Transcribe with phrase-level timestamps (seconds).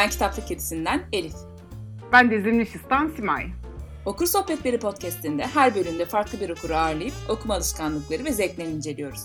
[0.00, 1.34] Ben Kitaplık Kedisi'nden Elif.
[2.12, 3.46] Ben de Zimnişistan Simay.
[4.04, 9.20] Okur Sohbetleri podcastinde her bölümde farklı bir okuru ağırlayıp okuma alışkanlıkları ve zevklerini inceliyoruz.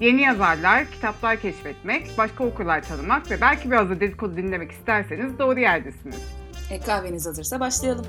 [0.00, 5.60] Yeni yazarlar, kitaplar keşfetmek, başka okurlar tanımak ve belki biraz da dedikodu dinlemek isterseniz doğru
[5.60, 6.22] yerdesiniz.
[6.70, 8.06] E, kahveniz hazırsa başlayalım.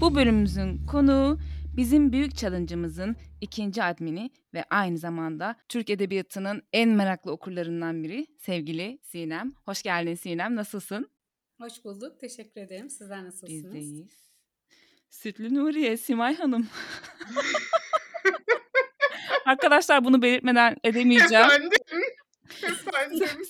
[0.00, 1.38] Bu bölümümüzün konuğu
[1.76, 8.98] bizim büyük challenge'ımızın ikinci admini ve aynı zamanda Türk Edebiyatı'nın en meraklı okurlarından biri sevgili
[9.02, 9.54] Sinem.
[9.64, 11.10] Hoş geldin Sinem, nasılsın?
[11.60, 12.90] Hoş bulduk, teşekkür ederim.
[12.90, 13.64] Sizler nasılsınız?
[13.64, 14.30] Biz de iyiyiz.
[15.10, 16.68] Sütlü Nuriye, Simay Hanım.
[19.46, 21.44] Arkadaşlar bunu belirtmeden edemeyeceğim.
[21.44, 21.70] Efendim?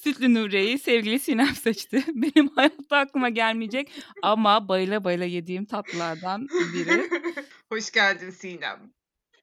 [0.03, 2.05] Sütlü Nuriye'yi sevgili Sinem seçti.
[2.15, 7.11] Benim hayatta aklıma gelmeyecek ama bayıla bayıla yediğim tatlılardan biri.
[7.73, 8.93] Hoş geldin Sinem.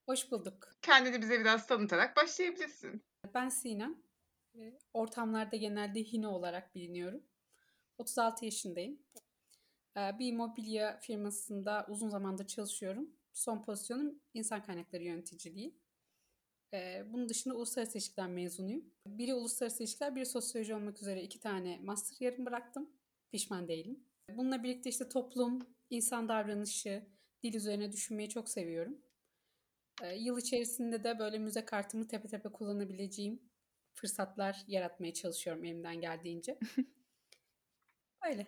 [0.06, 0.68] Hoş bulduk.
[0.82, 3.04] Kendini bize biraz tanıtarak başlayabilirsin.
[3.34, 3.96] Ben Sinem.
[4.94, 7.24] Ortamlarda genelde Hino olarak biliniyorum.
[7.98, 9.00] 36 yaşındayım.
[9.98, 13.10] Ee, Bir mobilya firmasında uzun zamandır çalışıyorum.
[13.34, 15.76] Son pozisyonum insan kaynakları yöneticiliği.
[16.74, 18.86] Ee, Bunun dışında uluslararası ilişkiler mezunuyum.
[19.08, 22.90] Biri uluslararası ilişkiler, biri sosyoloji olmak üzere iki tane master yarım bıraktım.
[23.32, 24.00] Pişman değilim.
[24.32, 27.08] Bununla birlikte işte toplum, insan davranışı,
[27.44, 28.98] dil üzerine düşünmeyi çok seviyorum.
[30.02, 33.40] Ee, Yıl içerisinde de böyle müze kartımı tepe tepe kullanabileceğim
[33.94, 36.60] fırsatlar yaratmaya çalışıyorum elimden geldiğince.
[38.26, 38.48] Öyle.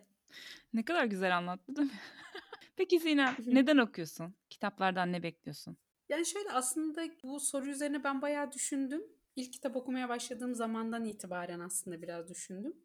[0.73, 1.99] Ne kadar güzel anlattı değil mi?
[2.75, 4.35] Peki Sinem neden okuyorsun?
[4.49, 5.77] Kitaplardan ne bekliyorsun?
[6.09, 9.03] Yani şöyle aslında bu soru üzerine ben bayağı düşündüm.
[9.35, 12.75] İlk kitap okumaya başladığım zamandan itibaren aslında biraz düşündüm.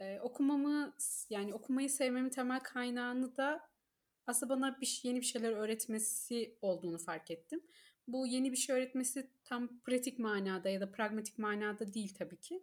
[0.00, 0.94] Ee, okumamı
[1.30, 3.70] yani okumayı sevmemin temel kaynağını da
[4.26, 7.62] aslında bana bir, şey- yeni bir şeyler öğretmesi olduğunu fark ettim.
[8.08, 12.62] Bu yeni bir şey öğretmesi tam pratik manada ya da pragmatik manada değil tabii ki.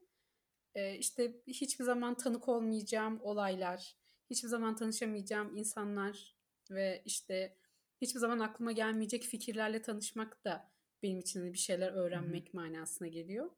[0.75, 3.96] Ee, işte hiçbir zaman tanık olmayacağım olaylar,
[4.30, 6.36] hiçbir zaman tanışamayacağım insanlar
[6.72, 7.58] ve işte
[8.02, 10.72] hiçbir zaman aklıma gelmeyecek fikirlerle tanışmak da
[11.04, 13.52] benim için de bir şeyler öğrenmek manasına geliyor.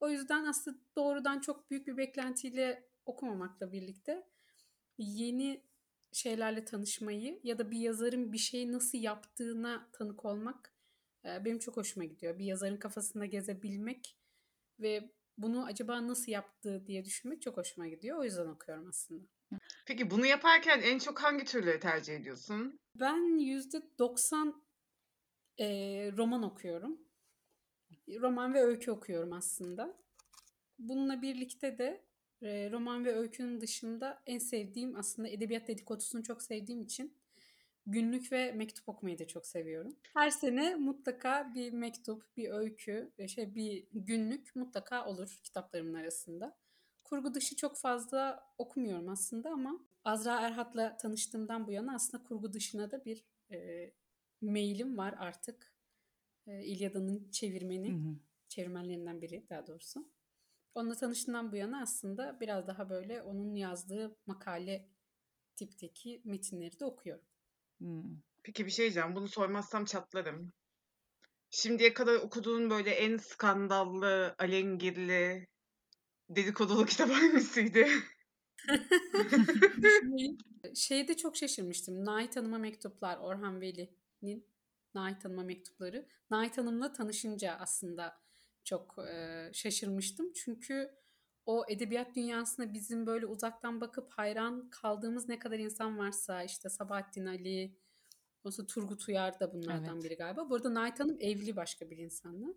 [0.00, 4.26] O yüzden aslında doğrudan çok büyük bir beklentiyle okumamakla birlikte
[4.98, 5.64] yeni
[6.12, 10.74] şeylerle tanışmayı ya da bir yazarın bir şeyi nasıl yaptığına tanık olmak
[11.24, 12.38] e, benim çok hoşuma gidiyor.
[12.38, 14.16] Bir yazarın kafasında gezebilmek
[14.80, 18.18] ve bunu acaba nasıl yaptı diye düşünmek çok hoşuma gidiyor.
[18.18, 19.33] O yüzden okuyorum aslında.
[19.86, 22.78] Peki bunu yaparken en çok hangi türleri tercih ediyorsun?
[23.00, 24.54] Ben %90
[25.58, 25.66] e,
[26.16, 26.98] roman okuyorum.
[28.08, 29.96] Roman ve öykü okuyorum aslında.
[30.78, 32.04] Bununla birlikte de
[32.42, 37.16] e, roman ve öykünün dışında en sevdiğim aslında edebiyat dedikodusunu çok sevdiğim için
[37.86, 39.96] günlük ve mektup okumayı da çok seviyorum.
[40.14, 46.56] Her sene mutlaka bir mektup, bir öykü, şey bir günlük mutlaka olur kitaplarımın arasında.
[47.04, 52.90] Kurgu dışı çok fazla okumuyorum aslında ama Azra Erhat'la tanıştığımdan bu yana aslında kurgu dışına
[52.90, 53.90] da bir e,
[54.40, 55.74] mailim var artık.
[56.46, 60.08] E, İlyada'nın çevirmeni, çevirmenlerinden biri daha doğrusu.
[60.74, 64.88] Onunla tanıştığımdan bu yana aslında biraz daha böyle onun yazdığı makale
[65.56, 67.24] tipteki metinleri de okuyorum.
[67.78, 68.16] Hmm.
[68.42, 69.16] Peki bir şey diyeceğim.
[69.16, 70.52] Bunu sormazsam çatlarım.
[71.50, 75.46] Şimdiye kadar okuduğun böyle en skandallı, alengirli,
[76.28, 77.88] dedikodulu kitap hangisiydi?
[79.82, 80.38] Düşüneyim.
[80.74, 82.04] Şeyde çok şaşırmıştım.
[82.04, 84.46] Nait Hanım'a mektuplar Orhan Veli'nin
[84.94, 86.08] Nait Hanım'a mektupları.
[86.30, 88.16] Nait Hanım'la tanışınca aslında
[88.64, 90.32] çok e, şaşırmıştım.
[90.32, 90.90] Çünkü
[91.46, 97.26] o edebiyat dünyasına bizim böyle uzaktan bakıp hayran kaldığımız ne kadar insan varsa işte Sabahattin
[97.26, 97.76] Ali,
[98.50, 100.04] sonra Turgut Uyar da bunlardan Evet.
[100.04, 100.50] biri galiba.
[100.50, 102.54] Bu arada Nait Hanım evli başka bir insanla.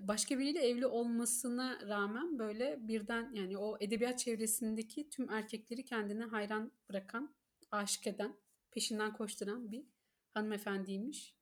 [0.00, 6.72] Başka biriyle evli olmasına rağmen böyle birden yani o edebiyat çevresindeki tüm erkekleri kendine hayran
[6.88, 7.34] bırakan,
[7.70, 8.36] aşık eden,
[8.70, 9.84] peşinden koşturan bir
[10.30, 11.34] hanımefendiymiş.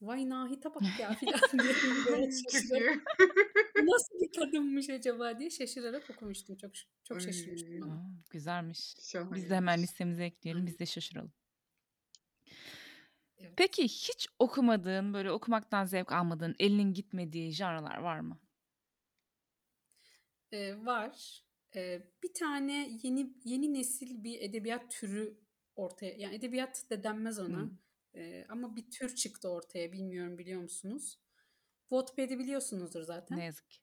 [0.00, 1.74] Vay Nahit'e bak ya filan diye
[2.06, 3.36] böyle şaşırarak, Çünkü
[3.78, 6.56] "Bu nasıl bir kadınmış acaba diye şaşırarak okumuştum.
[6.56, 6.70] Çok
[7.04, 7.90] çok şaşırmıştım.
[7.90, 8.94] Aa, güzelmiş.
[9.34, 10.66] Biz de hemen listemize ekleyelim.
[10.66, 11.32] Biz de şaşıralım.
[13.40, 13.52] Evet.
[13.56, 18.38] Peki hiç okumadığın, böyle okumaktan zevk almadığın, elinin gitmediği janralar var mı?
[20.52, 21.44] Ee, var.
[21.76, 25.40] Ee, bir tane yeni yeni nesil bir edebiyat türü
[25.76, 27.60] ortaya yani edebiyat da denmez ona.
[27.60, 27.70] Hı.
[28.14, 31.18] Ee, ama bir tür çıktı ortaya bilmiyorum biliyor musunuz?
[31.88, 33.38] Wattpad'i biliyorsunuzdur zaten.
[33.38, 33.80] Ne yazık ki.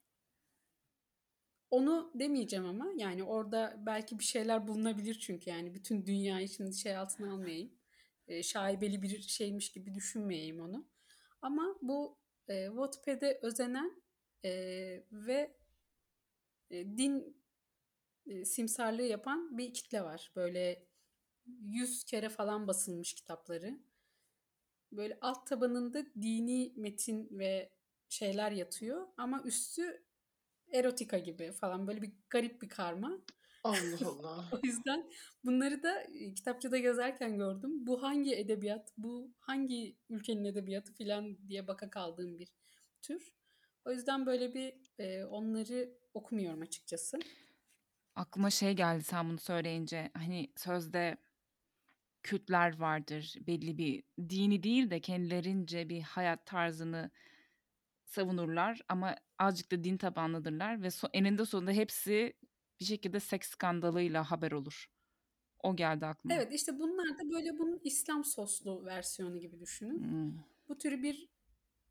[1.70, 6.96] Onu demeyeceğim ama yani orada belki bir şeyler bulunabilir çünkü yani bütün dünyayı şimdi şey
[6.96, 7.77] altına almayayım.
[8.28, 10.88] Ee, şaibeli bir şeymiş gibi düşünmeyeyim onu.
[11.42, 14.02] Ama bu e, Wattpad'e özenen
[14.44, 14.50] e,
[15.12, 15.56] ve
[16.70, 17.36] e, din
[18.26, 20.32] e, simsarlığı yapan bir kitle var.
[20.36, 20.86] Böyle
[21.46, 23.78] 100 kere falan basılmış kitapları.
[24.92, 27.72] Böyle alt tabanında dini metin ve
[28.08, 30.02] şeyler yatıyor ama üstü
[30.72, 33.18] erotika gibi falan böyle bir garip bir karma.
[33.64, 34.50] Allah Allah.
[34.52, 35.10] O yüzden
[35.44, 37.86] bunları da e, kitapçıda gezerken gördüm.
[37.86, 42.48] Bu hangi edebiyat, bu hangi ülkenin edebiyatı filan diye baka kaldığım bir
[43.02, 43.32] tür.
[43.84, 47.18] O yüzden böyle bir e, onları okumuyorum açıkçası.
[48.14, 50.10] Aklıma şey geldi sen bunu söyleyince.
[50.14, 51.16] Hani sözde
[52.22, 53.34] kültler vardır.
[53.46, 57.10] Belli bir dini değil de kendilerince bir hayat tarzını
[58.04, 62.32] savunurlar ama azıcık da din tabanlıdırlar ve so- eninde sonunda hepsi
[62.80, 64.90] bir şekilde seks skandalıyla haber olur.
[65.62, 66.34] O geldi aklıma.
[66.34, 69.98] Evet işte bunlar da böyle bunun İslam soslu versiyonu gibi düşünün.
[69.98, 70.32] Hmm.
[70.68, 71.28] Bu türü bir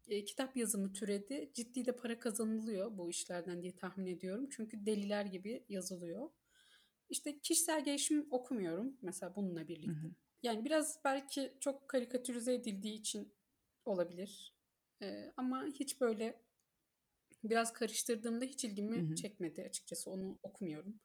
[0.07, 1.51] e, kitap yazımı türedi.
[1.53, 4.49] Ciddi de para kazanılıyor bu işlerden diye tahmin ediyorum.
[4.51, 6.29] Çünkü deliler gibi yazılıyor.
[7.09, 10.07] İşte kişisel gelişim okumuyorum mesela bununla Hı birlikte.
[10.07, 10.11] hı.
[10.43, 13.33] Yani biraz belki çok karikatürize edildiği için
[13.85, 14.53] olabilir.
[15.01, 16.41] Ee, ama hiç böyle
[17.43, 19.15] biraz karıştırdığımda hiç ilgimi Hı hı.
[19.15, 20.11] çekmedi açıkçası.
[20.11, 20.99] Onu okumuyorum.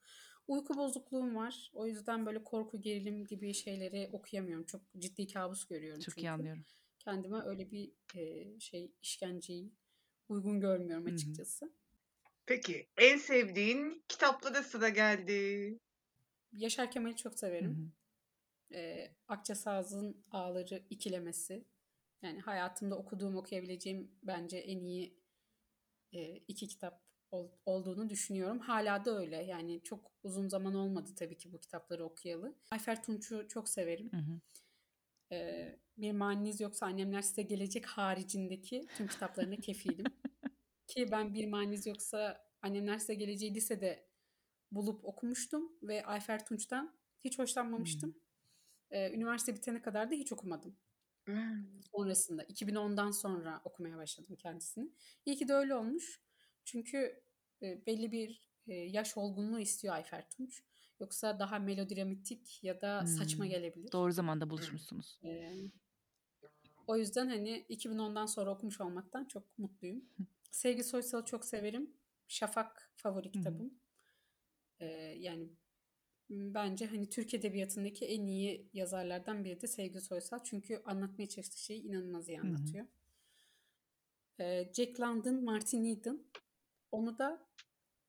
[0.49, 1.71] Uyku bozukluğum var.
[1.75, 4.65] O yüzden böyle korku, gerilim gibi şeyleri okuyamıyorum.
[4.67, 6.29] Çok ciddi kabus görüyorum Çok iyi çünkü.
[6.29, 6.65] anlıyorum.
[6.99, 9.73] Kendime öyle bir e, şey işkenceyi
[10.29, 11.73] uygun görmüyorum açıkçası.
[12.47, 15.79] Peki en sevdiğin kitaplara sıra geldi.
[16.53, 17.93] Yaşar Kemal'i çok severim.
[18.73, 18.77] hı.
[18.77, 21.65] e, Akça Saz'ın Ağları ikilemesi.
[22.23, 25.22] Yani hayatımda okuduğum, okuyabileceğim bence en iyi
[26.49, 28.59] iki kitap ol- olduğunu düşünüyorum.
[28.59, 29.37] Hala da öyle.
[29.37, 32.55] Yani çok uzun zaman olmadı tabii ki bu kitapları okuyalı.
[32.71, 34.13] Ayfer Tunç'u çok severim.
[34.13, 34.41] Hı hı.
[35.35, 40.07] E, bir maniniz yoksa annemler size gelecek haricindeki tüm kitaplarına kefilim.
[40.87, 44.09] Ki ben bir maniniz yoksa annemler size geleceği lisede
[44.71, 48.15] bulup okumuştum ve Ayfer Tunç'tan hiç hoşlanmamıştım.
[48.91, 50.77] Ee, üniversite bitene kadar da hiç okumadım.
[51.25, 51.83] Hmm.
[51.93, 54.91] Sonrasında 2010'dan sonra okumaya başladım kendisini.
[55.27, 56.21] İyi ki de öyle olmuş.
[56.65, 57.23] Çünkü
[57.63, 60.63] e, belli bir e, yaş olgunluğu istiyor Ayfer Tunç.
[61.01, 63.93] Yoksa daha melodramatik ya da saçma gelebilir.
[63.93, 65.19] Doğru zamanda buluşmuşsunuz.
[65.25, 65.71] Ee,
[66.87, 70.05] o yüzden hani 2010'dan sonra okumuş olmaktan çok mutluyum.
[70.51, 71.97] Sevgi Soysal'ı çok severim.
[72.29, 73.33] Şafak favori Hı hı.
[73.33, 73.75] kitabım.
[75.17, 75.49] Yani
[76.33, 80.39] bence hani Türk Edebiyatı'ndaki en iyi yazarlardan biri de Sevgi Soysal.
[80.45, 82.47] Çünkü anlatmaya çalıştığı şeyi inanılmaz iyi Hı hı.
[82.47, 82.87] anlatıyor.
[84.41, 86.25] Ee, Jack London, Martin Eden.
[86.93, 87.49] Onu da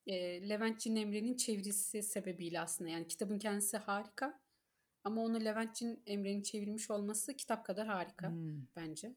[0.08, 2.90] e, Levent Cin Emre'nin çevirisi sebebiyle aslında.
[2.90, 4.44] Yani kitabın kendisi harika.
[5.04, 8.66] Ama onu Levent Cin Emre'nin çevirmiş olması kitap kadar harika Hmm.
[8.76, 9.16] bence.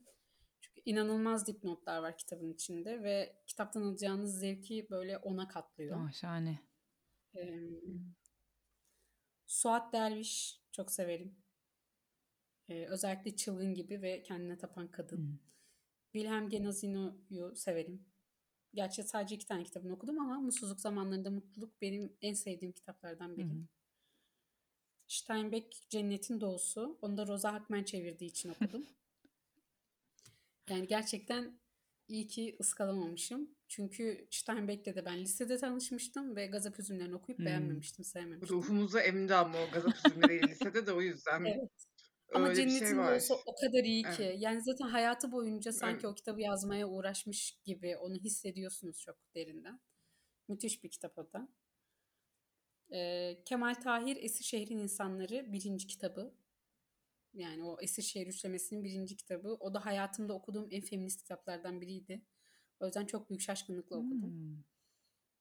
[0.60, 5.96] Çünkü inanılmaz dipnotlar var kitabın içinde ve kitaptan alacağınız zevki böyle ona katlıyor.
[6.00, 6.58] Ah, şahane.
[7.36, 7.60] Ee,
[9.46, 11.36] Suat Derviş çok severim.
[12.68, 15.16] Ee, özellikle Çılgın gibi ve Kendine Tapan Kadın.
[15.16, 15.38] Hmm.
[16.12, 18.06] Wilhelm Genazino'yu severim.
[18.74, 23.46] Gerçi sadece iki tane kitabını okudum ama Mutsuzluk Zamanlarında Mutluluk benim en sevdiğim kitaplardan biri.
[23.46, 23.66] hı.
[25.06, 26.98] Steinbeck Cennetin Doğusu.
[27.02, 28.86] Onu da Rosa Hakmen çevirdiği için okudum.
[30.70, 31.58] Yani gerçekten
[32.08, 33.50] iyi ki ıskalamamışım.
[33.68, 37.46] Çünkü Steinbeck'le de ben lisede tanışmıştım ve Gazap Üzümlerini okuyup Hmm.
[37.46, 38.56] beğenmemiştim, sevmemiştim.
[38.56, 41.70] Ruhumuza emdi ama o gazap üzümleri lisede de o yüzden Evet.
[42.34, 43.12] Ama öyle bir Cennetin şey var.
[43.12, 44.08] Doğusu o kadar iyi ki.
[44.22, 44.36] Evet.
[44.38, 46.04] Yani zaten hayatı boyunca sanki Evet.
[46.04, 49.80] o kitabı yazmaya uğraşmış gibi onu hissediyorsunuz çok derinden.
[50.48, 51.48] Müthiş bir kitap o da.
[52.92, 56.34] Ee, Kemal Tahir Esirşehir'in İnsanları birinci kitabı.
[57.36, 59.48] Yani o Esirşehir üçlemesinin birinci kitabı.
[59.48, 62.22] O da hayatımda okuduğum en feminist kitaplardan biriydi.
[62.80, 64.30] O yüzden çok büyük şaşkınlıkla okudum.
[64.30, 64.62] Hmm.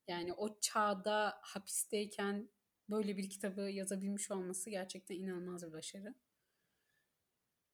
[0.07, 2.49] Yani o çağda hapisteyken
[2.89, 6.15] böyle bir kitabı yazabilmiş olması gerçekten inanılmaz bir başarı.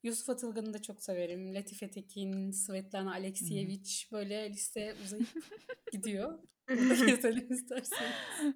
[0.03, 1.55] Yusuf Atılgan'ı da çok severim.
[1.55, 5.27] Latife Tekin, Svetlana Alexievich böyle liste uzayıp
[5.91, 6.39] gidiyor.
[6.69, 8.11] Burada gezelim isterseniz.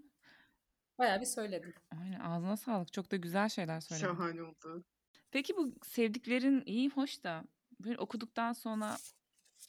[0.98, 1.74] Bayağı bir söyledim.
[1.92, 2.94] Aynen ağzına sağlık.
[2.94, 4.08] Çok da güzel şeyler söyledin.
[4.08, 4.86] Şahane oldu.
[5.36, 7.44] Peki bu sevdiklerin iyi hoş da
[7.80, 8.96] böyle okuduktan sonra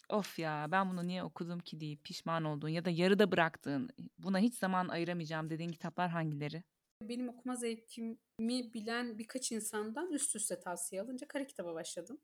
[0.08, 4.38] of ya ben bunu niye okudum ki deyip pişman olduğun ya da yarıda bıraktığın buna
[4.38, 6.62] hiç zaman ayıramayacağım dediğin kitaplar hangileri?
[7.02, 12.20] Benim okuma zevkimi bilen birkaç insandan üst üste tavsiye alınca kara kitaba başladım.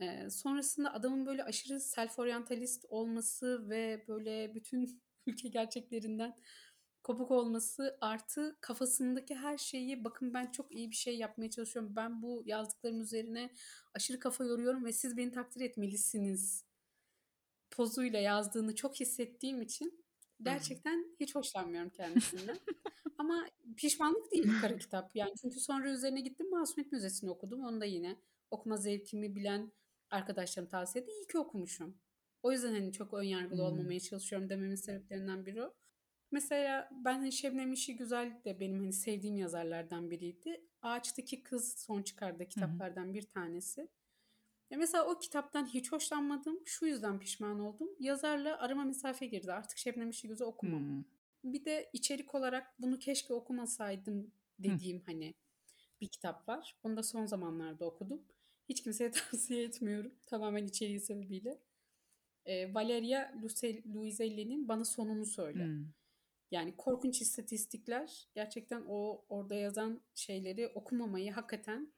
[0.00, 6.36] Ee, sonrasında adamın böyle aşırı self-orientalist olması ve böyle bütün ülke gerçeklerinden
[7.04, 11.96] kopuk olması artı kafasındaki her şeyi bakın ben çok iyi bir şey yapmaya çalışıyorum.
[11.96, 13.50] Ben bu yazdıklarım üzerine
[13.94, 16.64] aşırı kafa yoruyorum ve siz beni takdir etmelisiniz
[17.70, 20.04] pozuyla yazdığını çok hissettiğim için
[20.42, 22.58] gerçekten hiç hoşlanmıyorum kendisinden.
[23.18, 25.16] Ama pişmanlık değil kara kitap.
[25.16, 27.64] Yani çünkü sonra üzerine gittim Masumiyet Müzesi'ni okudum.
[27.64, 28.16] Onu da yine
[28.50, 29.72] okuma zevkimi bilen
[30.10, 31.12] arkadaşlarım tavsiye etti.
[31.12, 31.98] İyi ki okumuşum.
[32.42, 33.66] O yüzden hani çok önyargılı Hmm.
[33.66, 35.74] olmamaya çalışıyorum dememin sebeplerinden biri o.
[36.32, 40.66] Mesela ben hani Şebnem İşi Güzel de benim hani sevdiğim yazarlardan biriydi.
[40.82, 43.88] Ağaçtaki Kız son çıkardığı kitaplardan bir tanesi.
[44.70, 46.60] Ya mesela o kitaptan hiç hoşlanmadım.
[46.64, 47.88] Şu yüzden pişman oldum.
[47.98, 49.52] Yazarla arama mesafe girdi.
[49.52, 50.80] Artık Şebnem İşi Güzel okumam.
[50.80, 51.04] Hmm.
[51.52, 55.34] Bir de içerik olarak bunu keşke okumasaydım dediğim hani
[56.00, 56.76] bir kitap var.
[56.82, 58.22] Onu da son zamanlarda okudum.
[58.68, 60.14] Hiç kimseye tavsiye etmiyorum.
[60.26, 61.58] Tamamen içeriği sebebiyle.
[62.46, 63.32] Ee, Valeria
[63.94, 65.64] Luiselli'nin Bana Sonunu Söyle.
[65.64, 65.86] Hmm.
[66.52, 71.92] Yani korkunç istatistikler gerçekten o orada yazan şeyleri okumamayı hakikaten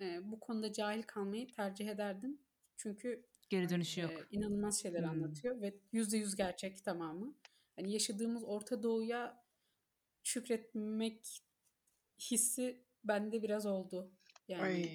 [0.00, 2.38] e, bu konuda cahil kalmayı tercih ederdim.
[2.76, 4.26] Çünkü Geri dönüşü e, yok.
[4.30, 5.10] inanılmaz şeyler Hmm.
[5.10, 7.34] anlatıyor ve yüzde yüz gerçek tamamı.
[7.76, 9.44] Hani yaşadığımız Orta Doğu'ya
[10.22, 11.42] şükretmek
[12.20, 14.10] hissi bende biraz oldu.
[14.48, 14.90] Yani Ay.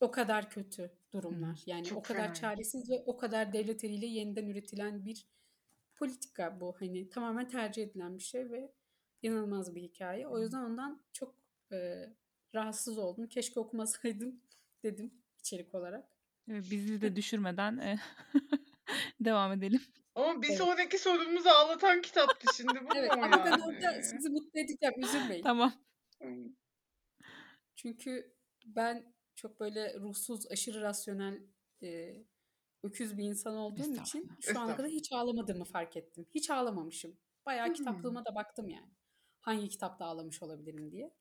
[0.00, 1.62] o kadar kötü durumlar.
[1.66, 2.40] Yani Çok o kadar fenaymış.
[2.40, 5.26] çaresiz ve o kadar devlet eliyle yeniden üretilen bir
[5.94, 6.76] politika bu.
[6.80, 8.72] Hani tamamen tercih edilen bir şey ve
[9.22, 10.26] inanılmaz bir hikaye.
[10.28, 11.34] O yüzden ondan çok
[11.72, 12.06] e,
[12.54, 13.28] rahatsız oldum.
[13.28, 14.40] Keşke okumasaydım
[14.82, 16.08] dedim içerik olarak.
[16.48, 17.98] Evet, bizi de düşürmeden e,
[19.20, 19.80] devam edelim.
[20.14, 20.58] Ama bir Evet.
[20.58, 23.64] sonraki sorumuzu ağlatan kitaptı şimdi bu Evet mu ama ben yani?
[23.64, 24.94] orada sizi mutlu edeceğim.
[24.98, 25.42] Üzülmeyin.
[25.42, 25.72] Tamam.
[27.76, 28.34] Çünkü
[28.64, 31.42] ben çok böyle ruhsuz, aşırı rasyonel,
[31.82, 32.14] e,
[32.84, 36.26] öküz bir insan olduğum için şu ana kadar hiç ağlamadığımı fark ettim.
[36.34, 37.16] Hiç ağlamamışım.
[37.46, 37.74] Bayağı Hmm.
[37.74, 38.90] kitaplığıma da baktım yani.
[39.40, 41.14] Hangi kitapta ağlamış olabilirim diye.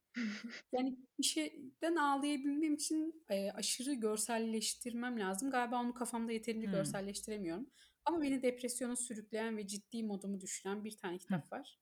[0.74, 5.51] Yani bir şeyden ağlayabilmem için e, aşırı görselleştirmem lazım.
[5.51, 6.74] Galiba onu kafamda yeterince Hmm.
[6.74, 7.70] görselleştiremiyorum.
[8.05, 11.79] Ama beni depresyona sürükleyen ve ciddi modumu düşüren bir tane kitap var.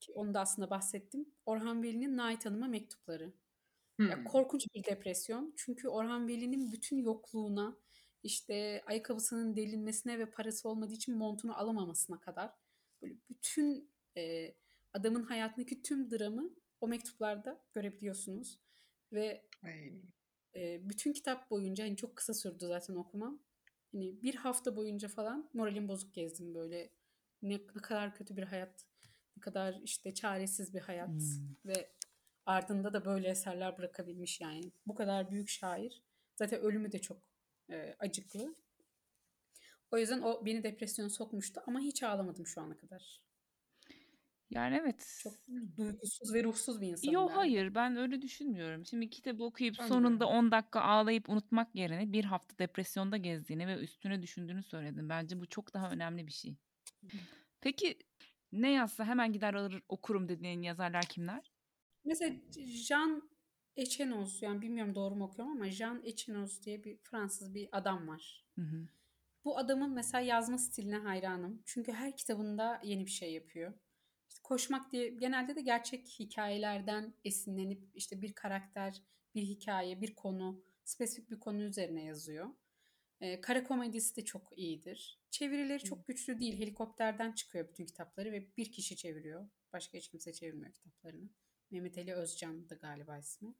[0.00, 1.34] Ki onu da aslında bahsettim.
[1.46, 3.32] Orhan Veli'nin Nait Hanım'a mektupları.
[4.00, 4.24] Ya Hmm.
[4.24, 5.54] korkunç bir depresyon.
[5.56, 7.76] Çünkü Orhan Veli'nin bütün yokluğuna,
[8.22, 12.52] işte ayakkabısının delinmesine ve parası olmadığı için montunu alamamasına kadar
[13.02, 14.54] böyle bütün e,
[14.94, 16.50] adamın hayatındaki tüm dramı
[16.80, 18.60] o mektuplarda görebiliyorsunuz.
[19.12, 19.48] Ve
[20.54, 23.42] e, bütün kitap boyunca hani çok kısa sürdü zaten okumam.
[23.92, 26.90] Hani bir hafta boyunca falan moralim bozuk gezdim böyle.
[27.42, 28.84] Ne, ne kadar kötü bir hayat,
[29.36, 31.56] ne kadar işte çaresiz bir hayat Hmm.
[31.66, 31.92] ve
[32.46, 34.72] ardında da böyle eserler bırakabilmiş yani.
[34.86, 36.02] Bu kadar büyük şair.
[36.36, 37.29] Zaten ölümü de çok
[37.70, 38.54] e, acıklı.
[39.90, 43.22] O yüzden o beni depresyona sokmuştu ama hiç ağlamadım şu ana kadar.
[44.50, 45.20] Yani evet.
[45.22, 45.34] Çok
[45.76, 47.34] duygusuz ve ruhsuz bir insanım Yo ben.
[47.34, 48.86] hayır ben öyle düşünmüyorum.
[48.86, 49.88] Şimdi kitabı okuyup de.
[49.88, 55.08] sonunda 10 dakika ağlayıp unutmak yerine bir hafta depresyonda gezdiğini ve üstüne düşündüğünü söyledin.
[55.08, 56.56] Bence bu çok daha önemli bir şey.
[57.60, 57.98] Peki
[58.52, 61.52] ne yazsa hemen gider alır okurum dediğin yazarlar kimler?
[62.04, 62.36] Mesela
[62.88, 63.30] Jean
[63.76, 68.46] Echenoz yani bilmiyorum doğru mu okuyorum ama Jean Echenoz diye bir Fransız bir adam var.
[68.54, 68.88] Hı hı.
[69.44, 71.62] Bu adamın mesela yazma stiline hayranım.
[71.66, 73.72] Çünkü her kitabında yeni bir şey yapıyor.
[74.28, 79.02] İşte koşmak diye genelde de gerçek hikayelerden esinlenip işte bir karakter,
[79.34, 82.50] bir hikaye, bir konu, spesifik bir konu üzerine yazıyor.
[83.20, 85.20] Ee, kara komedisi de çok iyidir.
[85.30, 86.58] Çevirileri çok güçlü değil.
[86.58, 89.48] Helikopterden çıkıyor bütün kitapları ve bir kişi çeviriyor.
[89.72, 91.30] Başka hiç kimse çevirmiyor kitaplarını.
[91.70, 93.54] Mehmet Ali Özcan da galiba ismi.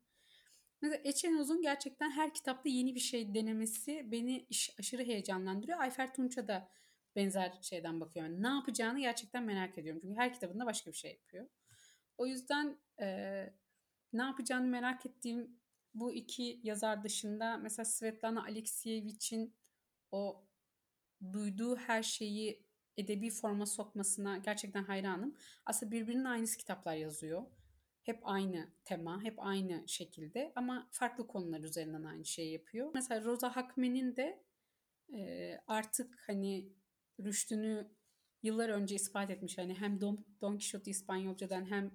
[0.82, 4.46] Mesela Echenoz'un gerçekten her kitapta yeni bir şey denemesi beni
[4.78, 5.78] aşırı heyecanlandırıyor.
[5.78, 6.68] Ayfer Tunç'a da
[7.16, 8.32] benzer şeyden bakıyorum.
[8.32, 10.00] Yani ne yapacağını gerçekten merak ediyorum.
[10.04, 11.48] Çünkü her kitabında başka bir şey yapıyor.
[12.18, 13.54] O yüzden eee,
[14.12, 15.60] ne yapacağını merak ettiğim
[15.94, 19.54] bu iki yazar dışında mesela Svetlana Alexiyevich'in
[20.10, 20.44] o
[21.32, 25.36] duyduğu her şeyi edebi forma sokmasına gerçekten hayranım.
[25.66, 27.42] Aslında birbirinin aynısı kitaplar yazıyor.
[28.02, 32.90] Hep aynı tema, hep aynı şekilde ama farklı konular üzerinden aynı şeyi yapıyor.
[32.94, 34.44] Mesela Rosa Hakmen'in de
[35.14, 36.72] e, artık hani
[37.20, 37.90] rüştünü
[38.42, 39.58] yıllar önce ispat etmiş.
[39.58, 41.90] Hani hem Don, Don Quixote İspanyolcadan hem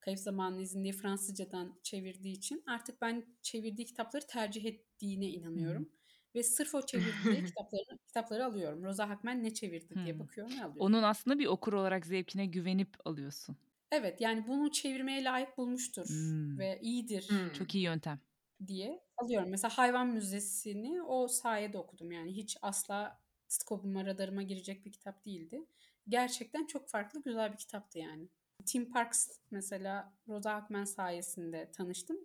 [0.00, 5.92] Kayıp Zamanın İzini Fransızcadan çevirdiği için artık ben çevirdiği kitapları tercih ettiğine inanıyorum.
[6.34, 8.84] Ve sırf o çevirdiği kitapları, kitapları alıyorum.
[8.84, 10.20] Rosa Hakmen ne çevirdi diye Hmm.
[10.20, 10.80] bakıyorum ve alıyorum.
[10.82, 13.56] Onun aslında bir okur olarak zevkine güvenip alıyorsun.
[13.92, 16.58] Evet yani bunu çevirmeye layık bulmuştur Hmm.
[16.58, 17.52] ve iyidir Hmm.
[17.52, 18.20] Çok iyi yöntem.
[18.66, 19.48] diye alıyorum.
[19.50, 25.66] Mesela Hayvan Müzesi'ni o sayede okudum yani hiç asla skopuma radarıma girecek bir kitap değildi.
[26.08, 28.28] Gerçekten çok farklı güzel bir kitaptı yani.
[28.66, 32.16] Tim Parks mesela Rosa Hakmen sayesinde tanıştım.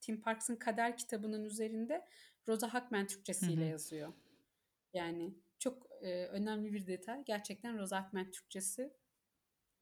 [0.00, 2.06] Tim Parks'ın Kader kitabının üzerinde
[2.48, 3.70] Rosa Hakmen Türkçesiyle Hı hı.
[3.70, 4.12] yazıyor.
[4.94, 7.24] Yani çok e, önemli bir detay.
[7.24, 8.92] Gerçekten Roza Akmen Türkçesi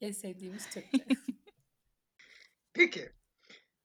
[0.02, 1.06] en sevdiğimiz Türkçe.
[2.72, 3.12] Peki.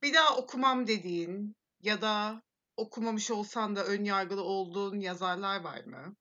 [0.01, 2.41] Bir daha okumam dediğin ya da
[2.77, 6.15] okumamış olsan da ön yargılı olduğun yazarlar var mı?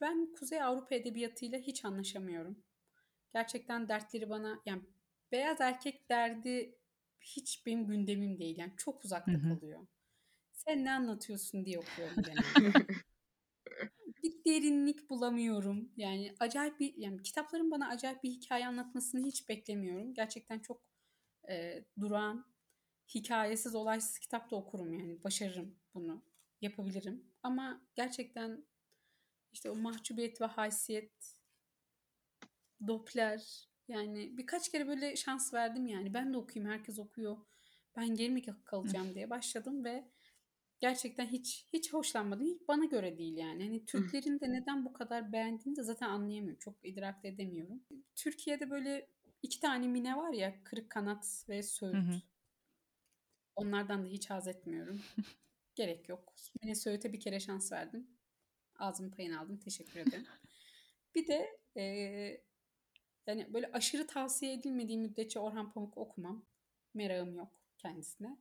[0.00, 2.64] Ben Kuzey Avrupa edebiyatıyla hiç anlaşamıyorum.
[3.34, 4.82] Gerçekten dertleri bana yani
[5.32, 6.78] beyaz erkek derdi
[7.20, 8.58] hiç benim gündemim değil.
[8.58, 9.86] Yani çok uzakta kalıyor.
[10.52, 12.86] Sen ne anlatıyorsun diye okuyorum genelde.
[14.46, 15.92] Bir derinlik bulamıyorum.
[15.96, 20.14] Yani acayip bir yani kitapların bana acayip bir hikaye anlatmasını hiç beklemiyorum.
[20.14, 20.82] Gerçekten çok
[21.48, 22.46] e, durağan,
[23.14, 25.24] hikayesiz, olaysız kitap da okurum yani.
[25.24, 26.24] Başarırım bunu.
[26.60, 27.24] Yapabilirim.
[27.42, 28.64] Ama gerçekten
[29.52, 31.34] işte o mahcubiyet ve haysiyet,
[32.86, 36.14] Doppler yani birkaç kere böyle şans verdim yani.
[36.14, 37.36] Ben de okuyayım, herkes okuyor.
[37.96, 40.08] Ben geri mi kalacağım diye başladım ve
[40.82, 42.46] gerçekten hiç hiç hoşlanmadım.
[42.46, 43.64] Hiç bana göre değil yani.
[43.64, 46.60] Hani Türklerin de neden bu kadar beğendiğini de zaten anlayamıyorum.
[46.60, 47.82] Çok idrak edemiyorum.
[48.16, 49.10] Türkiye'de böyle
[49.42, 52.22] iki tane mine var ya Kırık Kanat ve Söğüt.
[53.56, 55.02] Onlardan da hiç haz etmiyorum.
[55.74, 56.34] Gerek yok.
[56.62, 58.08] Mine Söğüt'e bir kere şans verdim.
[58.78, 59.58] Ağzımın payını aldım.
[59.58, 60.26] Teşekkür ederim.
[61.14, 62.44] bir de eee,
[63.26, 66.46] yani böyle aşırı tavsiye edilmediği müddetçe Orhan Pamuk okumam.
[66.94, 68.38] Merakım yok kendisine.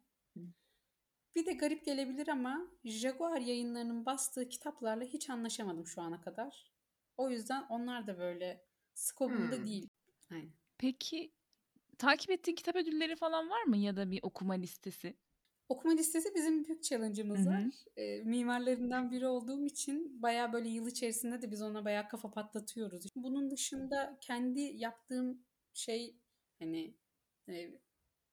[1.36, 6.72] Bir de garip gelebilir ama Jaguar yayınlarının bastığı kitaplarla hiç anlaşamadım şu ana kadar.
[7.18, 9.66] O yüzden onlar da böyle skobumda Hmm.
[9.66, 9.90] değil.
[10.32, 10.54] Aynen.
[10.78, 11.34] Peki
[11.98, 15.18] takip ettiğin kitap ödülleri falan var mı ya da bir okuma listesi?
[15.70, 17.64] Okuma listesi bizim büyük challenge'ımız var.
[17.98, 23.06] E, mimarlarından biri olduğum için bayağı böyle yıl içerisinde de biz ona bayağı kafa patlatıyoruz.
[23.16, 26.16] Bunun dışında kendi yaptığım şey
[26.60, 26.98] hani
[27.50, 27.80] e,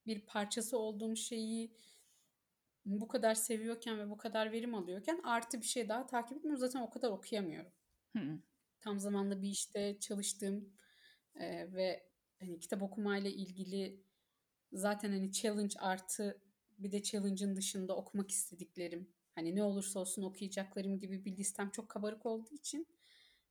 [0.07, 1.73] bir parçası olduğum şeyi
[2.88, 6.61] bu kadar seviyorken ve bu kadar verim alıyorken artı bir şey daha takip etmiyorum.
[6.61, 7.72] Zaten o kadar okuyamıyorum.
[8.16, 8.38] Hı.
[8.81, 10.72] Tam zamanlı bir işte çalıştığım
[11.35, 12.09] e, ve
[12.40, 14.03] hani kitap okumayla ilgili
[14.72, 16.42] zaten hani challenge artı
[16.79, 21.88] bir de challenge'ın dışında okumak istediklerim hani ne olursa olsun okuyacaklarım gibi bir listem çok
[21.88, 22.87] kabarık olduğu için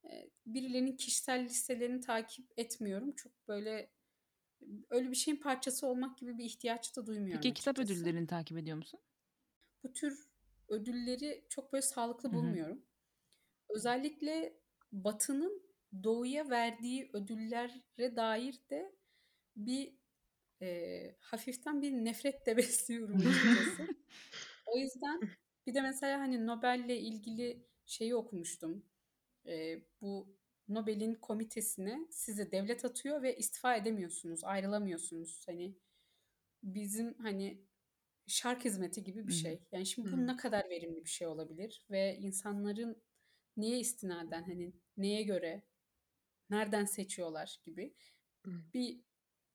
[0.04, 3.12] e, birilerinin kişisel listelerini takip etmiyorum.
[3.16, 3.90] Çok böyle
[4.90, 8.02] öyle bir şeyin parçası olmak gibi bir ihtiyaç da duymuyorum Peki kitap açıkçası.
[8.02, 9.00] ödüllerini takip ediyor musun?
[9.84, 10.30] Bu tür
[10.68, 12.38] ödülleri çok böyle sağlıklı Hı hı.
[12.38, 12.86] bulmuyorum.
[13.70, 14.60] Özellikle
[14.92, 15.68] Batı'nın
[16.04, 18.96] Doğu'ya verdiği ödüllere dair de
[19.56, 19.94] bir
[20.62, 23.88] e, hafiften bir nefret de besliyorum açıkçası.
[24.66, 25.22] O yüzden
[25.68, 28.86] bir de mesela hani Nobel'le ilgili şeyi okumuştum.
[29.46, 30.38] E, bu
[30.68, 35.48] Nobel'in komitesine sizi devlet atıyor ve istifa edemiyorsunuz, ayrılamıyorsunuz.
[35.48, 35.76] Hani
[36.64, 37.62] bizim hani
[38.28, 39.60] şark hizmeti gibi bir şey.
[39.72, 43.04] Yani şimdi bu ne kadar verimli bir şey olabilir ve insanların
[43.58, 45.64] neye istinaden hani neye göre
[46.50, 47.96] nereden seçiyorlar gibi
[48.46, 49.02] bir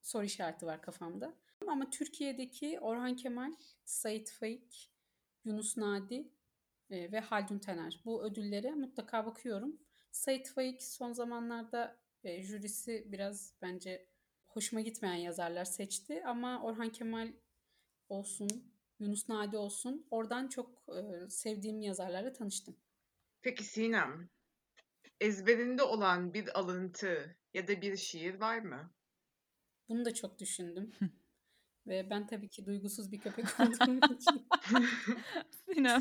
[0.02, 1.34] soru işareti var kafamda.
[1.68, 3.52] Ama Türkiye'deki Orhan Kemal,
[3.84, 4.92] Sait Faik,
[5.44, 6.28] Yunus Nadi
[6.90, 9.80] e, ve Haldun Taner bu ödüllere mutlaka bakıyorum.
[10.12, 14.08] Sait Faik son zamanlarda e, jürisi biraz bence
[14.46, 17.32] hoşuma gitmeyen yazarlar seçti ama Orhan Kemal
[18.12, 22.76] olsun, Yunus Nadi olsun oradan çok e, sevdiğim yazarlarla tanıştım.
[23.42, 24.30] Peki Sinem,
[25.20, 28.92] ezberinde olan bir alıntı ya da bir şiir var mı?
[29.88, 30.92] Bunu da çok düşündüm.
[31.86, 34.46] Ve ben tabii ki duygusuz bir köpek olduğum için
[35.66, 36.00] Sinem.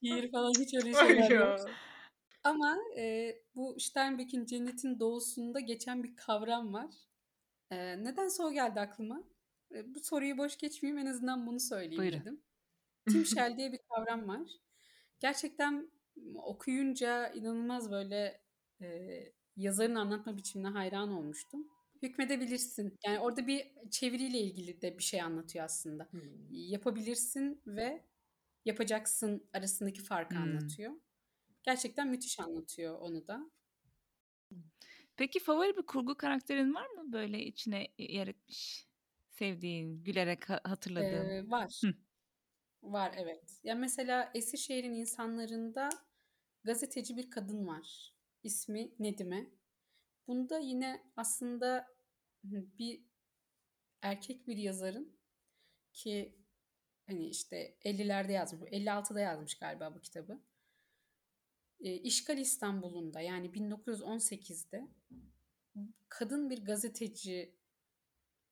[0.00, 1.70] şiir falan hiç öyle şeyler yok.
[2.44, 6.94] Ama e, bu Steinbeck'in Cennetin Doğusu'nda geçen bir kavram var.
[7.70, 9.24] E, nedense o geldi aklıma.
[9.76, 12.20] E, bu soruyu boş geçmeyeyim en azından bunu söyleyeyim Buyurun.
[12.20, 12.40] dedim.
[13.10, 14.48] Timşel diye bir kavram var.
[15.20, 15.90] Gerçekten
[16.34, 18.40] okuyunca inanılmaz böyle
[18.80, 18.86] e,
[19.56, 21.68] yazarın anlatma biçimine hayran olmuştum.
[22.02, 22.96] Hükmedebilirsin.
[23.06, 26.08] Yani orada bir çeviriyle ilgili de bir şey anlatıyor aslında.
[26.10, 26.20] Hmm.
[26.50, 28.04] Yapabilirsin ve
[28.64, 30.42] yapacaksın arasındaki farkı Hmm.
[30.42, 30.92] anlatıyor.
[31.62, 33.50] Gerçekten müthiş anlatıyor onu da.
[35.16, 38.86] Peki favori bir kurgu karakterin var mı böyle içine yer etmiş?
[39.38, 41.28] Sevdiğin, gülerek ha- hatırladığın.
[41.28, 41.80] Ee, var.
[41.84, 41.94] Hı.
[42.82, 43.60] Var evet.
[43.64, 45.88] Ya mesela Eskişehir'in insanlarında
[46.64, 48.14] gazeteci bir kadın var.
[48.42, 49.50] İsmi Nedime.
[50.26, 51.88] Bunda yine aslında
[52.44, 53.04] bir
[54.02, 55.16] erkek bir yazarın
[55.92, 56.38] ki
[57.06, 60.40] hani işte 50'lerde yazmış, 56'da yazmış galiba bu kitabı.
[61.80, 64.88] E, İşgal İstanbul'unda yani 1918'de
[66.08, 67.55] kadın bir gazeteci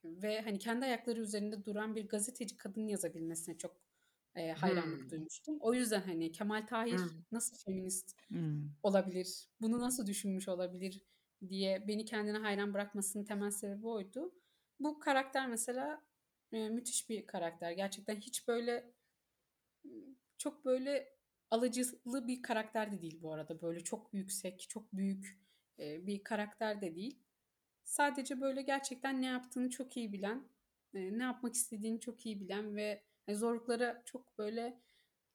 [0.05, 3.81] ve hani kendi ayakları üzerinde duran bir gazeteci kadın yazabilmesine çok
[4.35, 5.11] e, hayranlık Hımm.
[5.11, 5.59] duymuştum.
[5.61, 7.25] O yüzden hani Kemal Tahir Hımm.
[7.33, 8.77] nasıl feminist Hımm.
[8.83, 9.49] olabilir?
[9.61, 11.03] Bunu nasıl düşünmüş olabilir
[11.49, 14.35] diye beni kendine hayran bırakmasının temel sebebi oydu.
[14.81, 16.03] Bu karakter mesela
[16.53, 17.73] e, müthiş bir karakter.
[17.73, 18.95] Gerçekten hiç böyle
[20.39, 21.15] çok böyle
[21.51, 23.63] alıcılı bir karakter de değil bu arada.
[23.63, 25.41] Böyle çok yüksek, çok büyük
[25.79, 27.24] e, bir karakter de değil.
[27.85, 30.49] Sadece böyle gerçekten ne yaptığını çok iyi bilen,
[30.95, 34.81] e, ne yapmak istediğini çok iyi bilen ve e, zorluklara çok böyle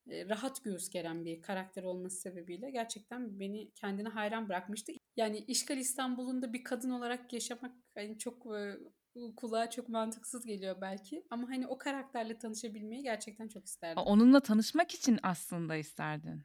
[0.10, 4.92] e, rahat göğüs geren bir karakter olması sebebiyle gerçekten beni kendine hayran bırakmıştı.
[5.18, 8.78] Yani İşgal İstanbul'un da bir kadın olarak yaşamak hani çok e,
[9.38, 14.04] kulağa çok mantıksız geliyor belki ama hani o karakterle tanışabilmeyi gerçekten çok isterdim.
[14.06, 16.42] onunla tanışmak için aslında isterdin.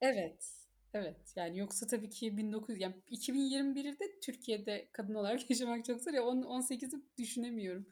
[0.00, 0.65] Evet.
[0.96, 1.32] Evet.
[1.36, 6.24] Yani yoksa tabii ki 19 yani 2021'de Türkiye'de kadın olarak yaşamak çok zor ya.
[6.24, 7.86] On- 18'i düşünemiyorum.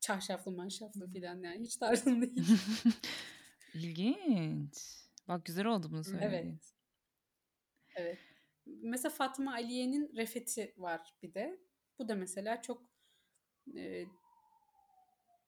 [0.00, 2.46] Çarşaflı manşaflı filan yani hiç tarzım değil.
[3.74, 4.98] İlginç.
[5.28, 6.32] Bak güzel oldu bunu söylediğin.
[6.32, 6.74] Evet.
[7.96, 8.18] Evet.
[8.66, 11.60] Mesela Fatma Aliye'nin Refet'i var bir de.
[11.98, 12.82] Bu da mesela çok
[13.76, 14.04] e,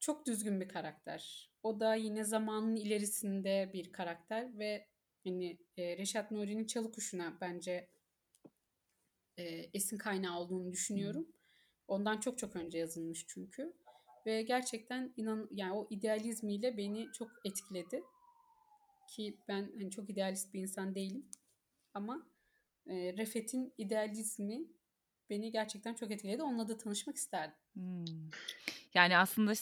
[0.01, 1.51] çok düzgün bir karakter.
[1.63, 4.90] O da yine zamanın ilerisinde bir karakter ve
[5.25, 7.91] hani e, Reşat Nuri'nin Çalı Kuşu'na bence
[9.37, 11.27] e, esin kaynağı olduğunu düşünüyorum.
[11.89, 13.77] Ondan çok çok önce yazılmış çünkü.
[14.27, 18.03] Ve gerçekten inan yani o idealizmiyle beni çok etkiledi.
[19.09, 21.27] Ki ben hani çok idealist bir insan değilim.
[21.95, 22.27] Ama
[22.87, 24.67] e, Refet'in idealizmi
[25.31, 26.43] beni gerçekten çok etkiledi.
[26.43, 27.57] Onunla da tanışmak isterdim.
[27.73, 28.31] Hmm.
[28.95, 29.53] Yani aslında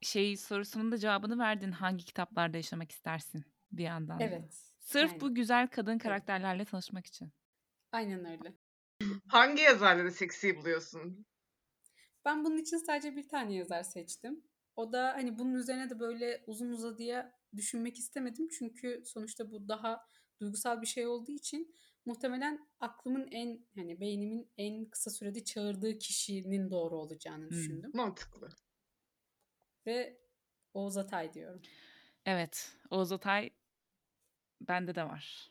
[0.00, 1.72] şey sorusunun da cevabını verdin.
[1.72, 4.24] Hangi kitaplarda yaşamak istersin bir yandan da.
[4.24, 4.54] Evet.
[4.88, 5.20] Sırf Aynen.
[5.20, 7.32] bu güzel kadın karakterlerle tanışmak için.
[7.92, 8.54] Aynen öyle.
[9.28, 11.26] Hangi yazarları seksi buluyorsun?
[12.24, 14.44] Ben bunun için sadece bir tane yazar seçtim.
[14.76, 18.48] O da hani bunun üzerine de böyle uzun uzadıya düşünmek istemedim.
[18.58, 20.00] Çünkü sonuçta bu daha
[20.40, 21.74] duygusal bir şey olduğu için
[22.06, 27.50] muhtemelen aklımın en hani beynimin en kısa sürede çağırdığı kişinin doğru olacağını Hmm.
[27.50, 27.90] düşündüm.
[27.94, 28.48] Mantıklı.
[29.86, 30.20] Ve
[30.74, 31.62] Oğuz Atay diyorum.
[32.26, 32.72] Evet.
[32.90, 33.50] Oğuz Atay
[34.60, 35.50] bende de var.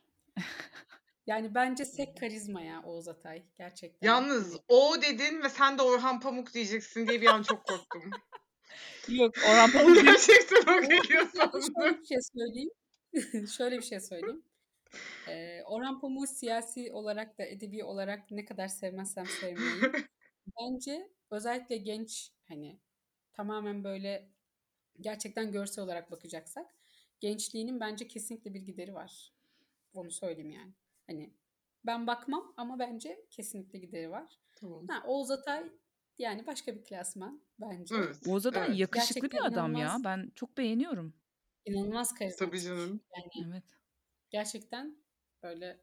[1.28, 3.44] Yani bence sek karizma ya Oğuz Atay.
[3.58, 4.08] Gerçekten.
[4.08, 8.12] Yalnız Hani o dedin ve sen de Orhan Pamuk diyeceksin diye bir an çok korktum.
[9.08, 9.96] Yok Orhan Pamuk.
[10.04, 12.72] Gerçekten o geliyor Şöyle bir şey söyleyeyim.
[13.58, 14.44] Şöyle bir şey söyleyeyim.
[15.28, 20.08] Ee, Orhan Pamuk'u siyasi olarak da edebi olarak ne kadar sevmezsem sevmeyeyim.
[20.62, 22.80] Bence özellikle genç hani
[23.34, 24.30] tamamen böyle
[25.02, 26.68] gerçekten görsel olarak bakacaksak
[27.20, 29.34] gençliğinin bence kesinlikle bir gideri var.
[29.94, 30.74] Onu söyleyeyim yani.
[31.08, 31.34] Hani
[31.86, 34.40] ben bakmam ama bence kesinlikle gideri var.
[34.56, 34.88] Tamam.
[34.88, 35.72] Ha, Oğuz Atay
[36.18, 37.96] yani başka bir klasman bence.
[37.96, 38.18] Evet.
[38.28, 38.80] Oğuz Atay Evet.
[38.80, 39.98] yakışıklı Gerçekten bir adam ya.
[40.04, 41.14] Ben çok beğeniyorum.
[41.66, 42.64] inanılmaz Tabii karizmatik.
[42.64, 43.02] canım.
[43.18, 43.64] Yani Evet.
[44.30, 44.98] gerçekten
[45.44, 45.82] böyle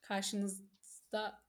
[0.00, 1.44] karşınızda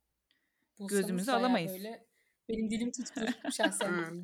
[0.80, 1.72] Gözümüzü alamayız.
[1.72, 2.08] böyle
[2.50, 4.24] benim dilim tutulur şahsen Hı.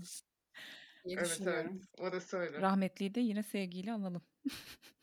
[1.05, 1.39] Diye Evet evet.
[1.39, 1.81] düşünüyorum.
[1.97, 2.61] Orası öyle.
[2.61, 4.21] Rahmetliyi de yine sevgiyle analım.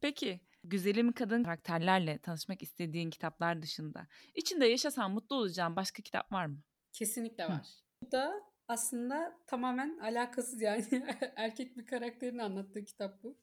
[0.00, 6.46] Peki, güzelim kadın karakterlerle tanışmak istediğin kitaplar dışında içinde yaşasan mutlu olacağın başka kitap var
[6.46, 6.62] mı?
[6.92, 7.48] Kesinlikle Hı.
[7.48, 7.66] var.
[8.02, 8.32] Bu da
[8.68, 10.84] aslında tamamen alakasız yani
[11.36, 13.38] erkek bir karakterin anlattığı kitap bu.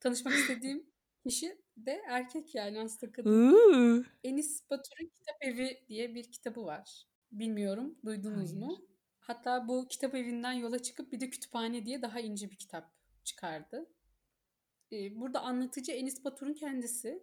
[0.00, 0.86] Tanışmak istediğim
[1.28, 3.30] kişi de erkek yani aslında kadın.
[3.52, 4.04] Uuu.
[4.24, 7.06] Enis Batur'un Kitap Evi diye bir kitabı var.
[7.32, 8.60] Bilmiyorum duydunuz Hayır.
[8.60, 8.87] mu?
[9.28, 12.92] Hatta bu kitap evinden yola çıkıp bir de kütüphane diye daha ince bir kitap
[13.24, 13.90] çıkardı.
[14.92, 17.22] Ee, burada anlatıcı Enis Batur'un kendisi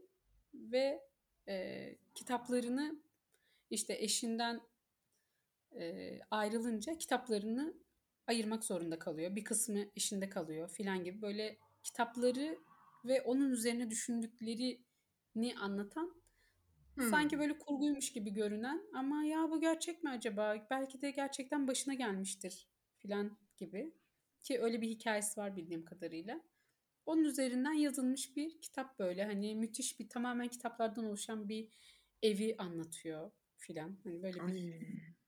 [0.54, 1.02] ve
[1.48, 3.02] e, kitaplarını
[3.70, 4.62] işte eşinden
[5.76, 7.74] e, ayrılınca kitaplarını
[8.28, 9.36] ayırmak zorunda kalıyor.
[9.36, 12.60] Bir kısmı eşinde kalıyor filan gibi böyle kitapları
[13.06, 16.16] ve onun üzerine düşündüklerini anlatan
[17.00, 17.40] sanki Hmm.
[17.42, 20.68] böyle kurguymuş gibi görünen ama ya bu gerçek mi acaba?
[20.70, 23.94] Belki de gerçekten başına gelmiştir filan gibi.
[24.44, 26.42] Ki öyle bir hikayesi var bildiğim kadarıyla.
[27.06, 29.26] Onun üzerinden yazılmış bir kitap böyle.
[29.26, 31.70] Hani müthiş bir tamamen kitaplardan oluşan bir
[32.24, 33.98] evi anlatıyor filan.
[34.04, 34.72] Hani böyle bir Ay.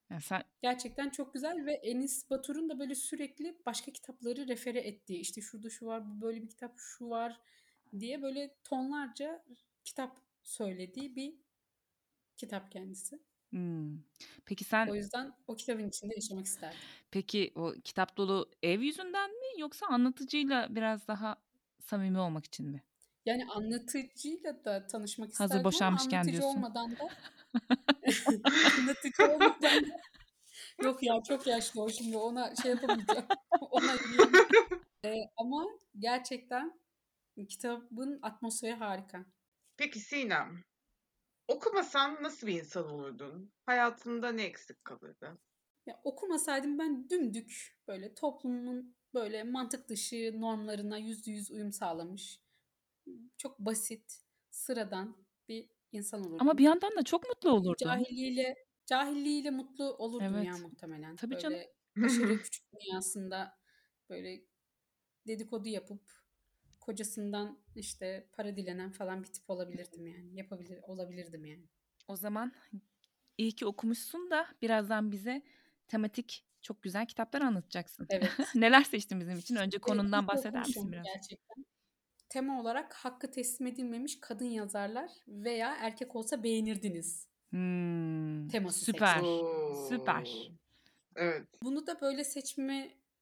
[0.09, 5.19] Ya sen Gerçekten çok güzel ve Enis Batur'un da böyle sürekli başka kitapları refere ettiği
[5.19, 7.39] işte şurada şu var, bu böyle bir kitap, şu var
[7.99, 9.45] diye böyle tonlarca
[9.83, 11.35] kitap söylediği bir
[12.37, 13.19] kitap kendisi.
[13.49, 13.97] Hmm.
[14.45, 16.77] Peki sen O yüzden o kitabın içinde yaşamak isterdim.
[17.11, 21.35] peki o kitap dolu ev yüzünden mi yoksa anlatıcıyla biraz daha
[21.79, 22.83] samimi olmak için mi?
[23.25, 26.57] Yani anlatıcıyla da tanışmak Hazır isterdim ama boşanmışken anlatıcı diyorsun.
[26.57, 27.09] olmadan da
[28.79, 30.01] anlatıcı olmadan da
[30.83, 33.25] yok ya çok yaşlı o şimdi ona şey yapamayacağım.
[33.71, 33.95] ona.
[35.05, 35.65] Ee, ama
[35.99, 36.79] gerçekten
[37.49, 39.25] Kitabın atmosferi harika.
[39.77, 40.63] Peki Sinem,
[41.47, 43.53] okumasan nasıl bir insan olurdun?
[43.65, 45.37] Hayatında ne eksik kalırdı?
[45.85, 52.39] Ya okumasaydım ben dümdük böyle toplumun böyle mantık dışı normlarına yüzde yüz uyum sağlamış.
[53.37, 56.37] Çok basit, sıradan bir insan olurdum.
[56.39, 57.75] Ama bir yandan da çok mutlu olurdun.
[57.77, 58.55] Cahilliğiyle
[58.85, 60.61] cahilliğiyle mutlu olurdum ya Evet.
[60.63, 61.15] muhtemelen.
[61.15, 61.57] Tabii canım.
[61.57, 61.73] Böyle
[62.05, 63.57] aşırı küçük dünyasında
[64.09, 64.41] böyle
[65.27, 66.01] dedikodu yapıp
[66.87, 70.35] kocasından işte para dilenen falan bir tip olabilirdim yani.
[70.35, 71.63] Yapabilir olabilirdim yani.
[72.07, 72.51] O zaman
[73.37, 75.41] iyi ki okumuşsun da birazdan bize
[75.87, 78.07] tematik çok güzel kitaplar anlatacaksın.
[78.09, 78.31] Evet.
[78.55, 79.55] Neler seçtin bizim için?
[79.55, 81.05] Önce Evet, konundan ki bahseder misin biraz?
[81.05, 81.65] Gerçekten.
[82.29, 87.27] Tema olarak hakkı teslim edilmemiş kadın yazarlar veya erkek olsa beğenirdiniz.
[87.49, 89.13] Hmm, Teması süper.
[89.13, 89.47] seçtim.
[89.89, 90.51] Süper.
[91.15, 91.47] Evet.
[91.63, 92.23] Bunu da böyle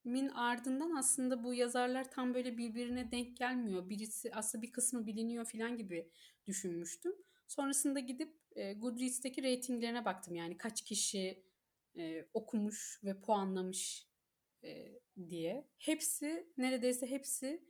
[0.05, 3.89] seçmemin ardından aslında bu yazarlar tam böyle birbirine denk gelmiyor.
[3.89, 6.09] Birisi aslında bir kısmı biliniyor falan gibi
[6.45, 7.13] düşünmüştüm.
[7.47, 10.35] Sonrasında gidip e, Goodreads'teki reytinglerine baktım.
[10.35, 11.43] Yani kaç kişi
[11.97, 14.07] e, okumuş ve puanlamış
[14.63, 15.67] e, diye.
[15.77, 17.65] Hepsi neredeyse hepsi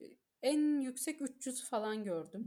[0.00, 0.04] e,
[0.42, 2.44] en yüksek 300 falan gördüm.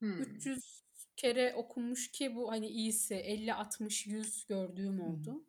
[0.00, 0.10] Hmm.
[0.10, 0.22] Hmm.
[0.22, 0.84] 300
[1.16, 5.02] kere okunmuş ki bu hani iyisi 50 60 100 gördüğüm hı.
[5.02, 5.44] oldu.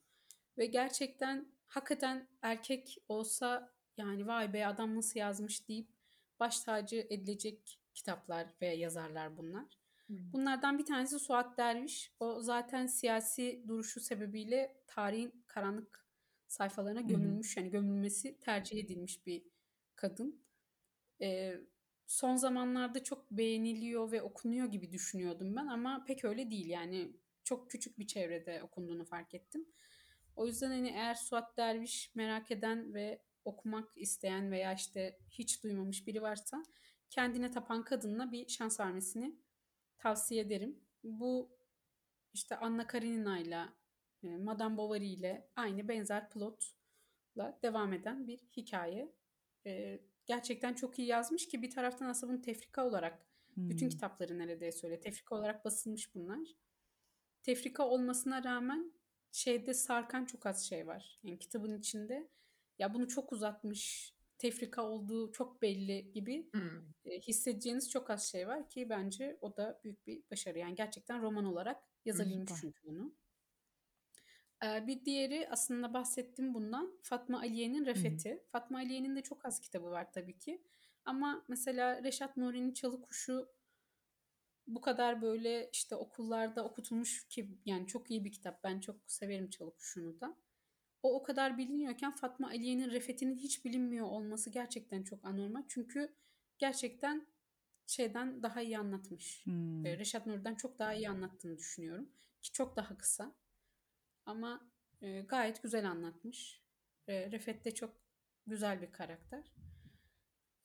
[0.58, 5.90] Ve gerçekten hakikaten erkek olsa yani vay be adam nasıl yazmış deyip
[6.40, 9.66] baş tacı edilecek kitaplar ve yazarlar bunlar.
[10.08, 10.34] Hmm.
[10.34, 12.14] Bunlardan bir tanesi Suat Derviş.
[12.20, 16.06] O zaten siyasi duruşu sebebiyle tarihin karanlık
[16.48, 17.58] sayfalarına gömülmüş.
[17.58, 19.44] Yani gömülmesi tercih edilmiş bir
[19.96, 20.46] kadın.
[21.22, 21.58] Ee,
[22.08, 26.70] son zamanlarda çok beğeniliyor ve okunuyor gibi düşünüyordum ben ama pek öyle değil.
[26.70, 27.12] Yani
[27.44, 29.66] çok küçük bir çevrede okunduğunu fark ettim.
[30.36, 36.08] O yüzden hani eğer Suat Derviş merak eden ve okumak isteyen veya işte hiç duymamış
[36.08, 36.64] biri varsa
[37.10, 39.36] kendine tapan kadınla bir şans vermesini
[39.98, 40.80] tavsiye ederim.
[41.04, 41.58] Bu
[42.34, 43.66] işte Anna Karenina ile
[44.24, 49.16] Madame Bovary ile aynı benzer plotla devam eden bir hikaye.
[49.66, 53.26] E, gerçekten çok iyi yazmış ki bir taraftan aslında bunu tefrika olarak
[53.58, 53.90] bütün Hmm.
[53.90, 56.56] kitapları neredeyse öyle tefrika olarak basılmış bunlar.
[57.44, 58.94] Tefrika olmasına rağmen
[59.36, 61.20] şeyde sarkan çok az şey var.
[61.24, 62.30] Yani kitabın içinde
[62.80, 66.82] ya bunu çok uzatmış, tefrika olduğu çok belli gibi Hmm.
[67.06, 70.60] e, hissedeceğiniz çok az şey var ki bence o da büyük bir başarı.
[70.60, 72.62] Yani gerçekten roman olarak yazabilmiş Süper.
[72.62, 73.16] çünkü bunu.
[74.64, 76.98] Ee, bir diğeri aslında bahsettim bundan.
[77.02, 78.44] Fatma Aliye'nin Refeti.
[78.52, 80.62] Fatma Aliye'nin de çok az kitabı var tabii ki.
[81.06, 83.50] Ama mesela Reşat Nuri'nin Çalı Kuşu
[84.68, 88.64] bu kadar böyle işte okullarda okutulmuş ki yani çok iyi bir kitap.
[88.64, 90.38] Ben çok severim Çalı Kuşu'nu da.
[91.04, 95.64] O o kadar biliniyorken Fatma Aliye'nin Refeti'nin hiç bilinmiyor olması gerçekten çok anormal.
[95.68, 96.16] Çünkü
[96.60, 97.28] gerçekten
[97.88, 99.46] şeyden daha iyi anlatmış.
[99.46, 99.86] Hmm.
[99.86, 102.10] Reşat Nuri'den çok daha iyi anlattığını düşünüyorum.
[102.42, 103.36] Ki çok daha kısa.
[104.26, 106.62] Ama e, gayet güzel anlatmış.
[107.08, 108.02] E, Refet de çok
[108.48, 109.52] güzel bir karakter.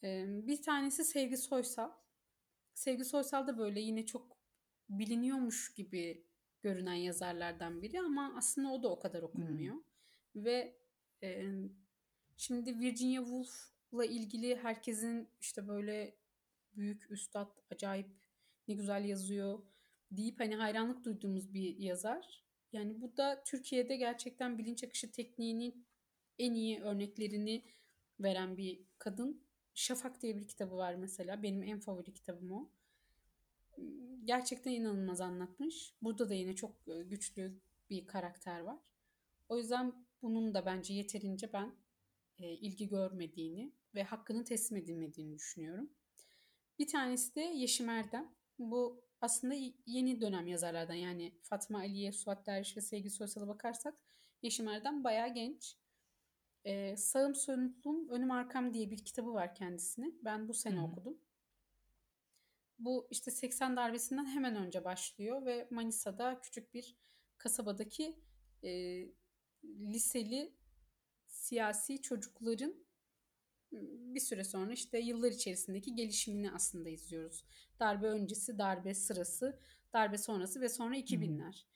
[0.03, 1.91] E, bir tanesi Sevgi Soysal.
[2.81, 4.37] Sevgi Soysal da böyle yine çok
[4.89, 6.25] biliniyormuş gibi
[6.63, 9.77] görünen yazarlardan biri ama aslında o da o kadar okunmuyor.
[10.37, 10.77] Ve
[11.23, 11.45] e,
[12.37, 16.17] şimdi Virginia Woolf'la ilgili herkesin işte böyle
[16.77, 18.07] büyük üstad, acayip
[18.69, 19.59] ne güzel yazıyor
[20.11, 22.45] deyip hani hayranlık duyduğumuz bir yazar.
[22.73, 25.87] Yani bu da Türkiye'de gerçekten bilinç akışı tekniğinin
[26.39, 27.65] en iyi örneklerini
[28.21, 29.50] veren bir kadın.
[29.81, 31.43] Şafak diye bir kitabı var mesela.
[31.43, 32.71] Benim en favori kitabım o.
[34.25, 35.95] Gerçekten inanılmaz anlatmış.
[36.03, 38.79] Burada da yine çok e, güçlü bir karakter var.
[39.49, 41.75] O yüzden bunun da bence yeterince ben
[42.39, 45.91] e, ilgi görmediğini ve hakkının teslim edilmediğini düşünüyorum.
[46.79, 48.35] Bir tanesi de Yeşim Erdem.
[48.59, 49.55] Bu aslında
[49.87, 53.95] yeni dönem yazarlardan yani Fatma Aliye, Suat Derviş ve Sevgi Soysal'a bakarsak
[54.43, 55.77] Yeşim Erdem bayağı genç.
[56.65, 60.21] Ee, Sağım Solum Önüm Arkam diye bir kitabı var kendisinin.
[60.25, 60.85] Ben bu sene Hı hı.
[60.85, 61.19] okudum.
[62.79, 66.97] Bu işte 80 darbesinden hemen önce başlıyor ve Manisa'da küçük bir
[67.39, 68.21] kasabadaki
[68.65, 69.03] e,
[69.65, 70.55] liseli
[71.27, 72.75] siyasi çocukların
[74.15, 77.45] bir süre sonra işte yıllar içerisindeki gelişimini aslında izliyoruz.
[77.81, 79.59] Darbe öncesi, darbe sırası,
[79.93, 81.67] darbe sonrası ve sonra 2000'ler.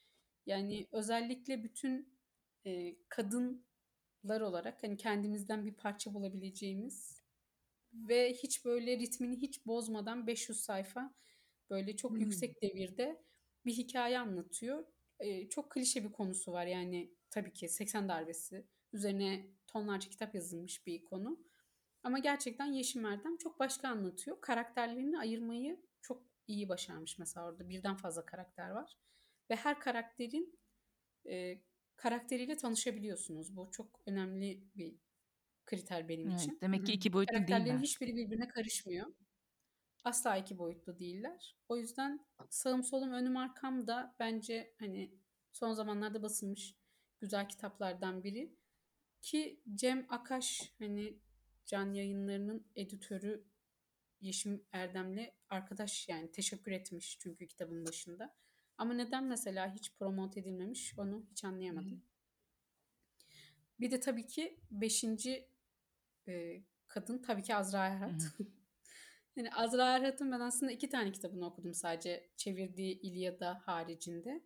[0.46, 2.18] Yani özellikle bütün
[2.66, 2.96] e,
[4.24, 7.22] kadınlar olarak hani kendimizden bir parça bulabileceğimiz
[7.94, 11.14] ve hiç böyle ritmini hiç bozmadan 500 sayfa
[11.70, 12.20] böyle çok Hmm.
[12.20, 13.24] yüksek devirde
[13.66, 14.86] bir hikaye anlatıyor.
[15.20, 20.86] E, çok klişe bir konusu var yani tabii ki 80 darbesi üzerine tonlarca kitap yazılmış
[20.86, 21.38] bir konu.
[22.02, 24.40] Ama gerçekten Yeşim Erdem çok başka anlatıyor.
[24.40, 27.68] Karakterlerini ayırmayı çok iyi başarmış mesela orada.
[27.68, 28.98] Birden fazla karakter var.
[29.50, 30.58] Ve her karakterin
[31.30, 31.58] e,
[31.96, 33.56] karakteriyle tanışabiliyorsunuz.
[33.56, 34.96] Bu çok önemli bir
[35.66, 36.58] kriter benim Evet, için.
[36.60, 37.82] demek ki iki boyutlu Karakterlerin değiller.
[37.82, 39.06] hiçbiri birbirine karışmıyor.
[40.04, 41.56] Asla iki boyutlu değiller.
[41.68, 45.14] O yüzden sağım solum önüm arkam da bence hani
[45.52, 46.74] son zamanlarda basılmış
[47.20, 48.56] güzel kitaplardan biri.
[49.22, 51.18] Ki Cem Akaş hani
[51.66, 53.44] Can Yayınları'nın editörü
[54.20, 58.36] Yeşim Erdem'le arkadaş yani teşekkür etmiş çünkü kitabın başında.
[58.78, 62.04] Ama neden mesela hiç promote edilmemiş onu hiç anlayamadım.
[63.80, 65.48] Bir de tabii ki beşinci
[66.28, 68.22] e, kadın tabii ki Azra Erhat.
[69.36, 74.44] yani Azra Erhat'ın ben aslında iki tane kitabını okudum sadece çevirdiği İlyada haricinde.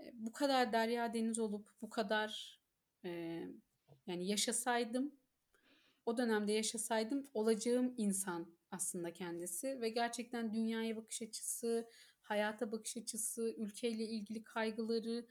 [0.00, 2.60] E, bu kadar Derya Deniz olup bu kadar
[3.04, 3.42] e,
[4.06, 5.14] yani yaşasaydım
[6.06, 11.88] o dönemde yaşasaydım olacağım insan aslında kendisi ve gerçekten dünyaya bakış açısı,
[12.28, 15.26] hayata bakış açısı, ülkeyle ilgili kaygıları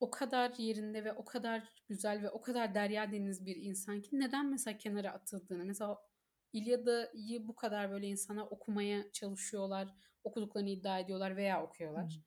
[0.00, 4.20] o kadar yerinde ve o kadar güzel ve o kadar derya deniz bir insan ki
[4.20, 5.98] neden mesela kenara atıldığını mesela
[6.52, 12.20] İlyada'yı bu kadar böyle insana okumaya çalışıyorlar, okuduklarını iddia ediyorlar veya okuyorlar.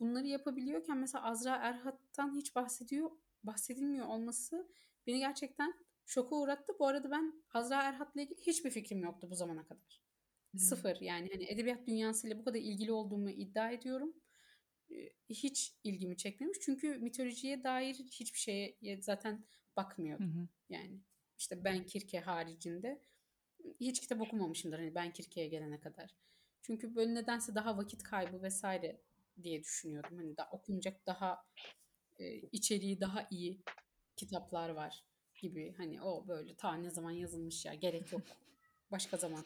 [0.00, 3.10] Bunları yapabiliyorken mesela Azra Erhat'tan hiç bahsediyor,
[3.42, 4.68] bahsedilmiyor olması
[5.06, 5.74] beni gerçekten
[6.06, 6.72] şoka uğrattı.
[6.78, 10.01] Bu arada ben Azra Erhat'la ilgili hiçbir fikrim yoktu bu zamana kadar.
[10.56, 14.14] Sıfır yani hani edebiyat dünyasıyla bu kadar ilgili olduğumu iddia ediyorum.
[14.90, 16.58] Ee, Hiç ilgimi çekmemiş.
[16.60, 19.44] Çünkü mitolojiye dair hiçbir şeye zaten
[19.76, 20.26] bakmıyordum.
[20.68, 21.00] Yani
[21.38, 23.00] işte Ben Kirke haricinde
[23.80, 26.14] hiç kitap okumamışımdır hani Ben Kirke'ye gelene kadar.
[26.62, 29.00] Çünkü böyle nedense daha vakit kaybı vesaire
[29.42, 30.16] diye düşünüyordum.
[30.18, 31.44] Hani daha okunacak daha
[32.18, 33.62] e, içeriği daha iyi
[34.16, 35.04] kitaplar var
[35.40, 35.74] gibi.
[35.76, 38.22] Hani o böyle ta ne zaman yazılmış ya gerek yok.
[38.90, 39.44] Başka zaman.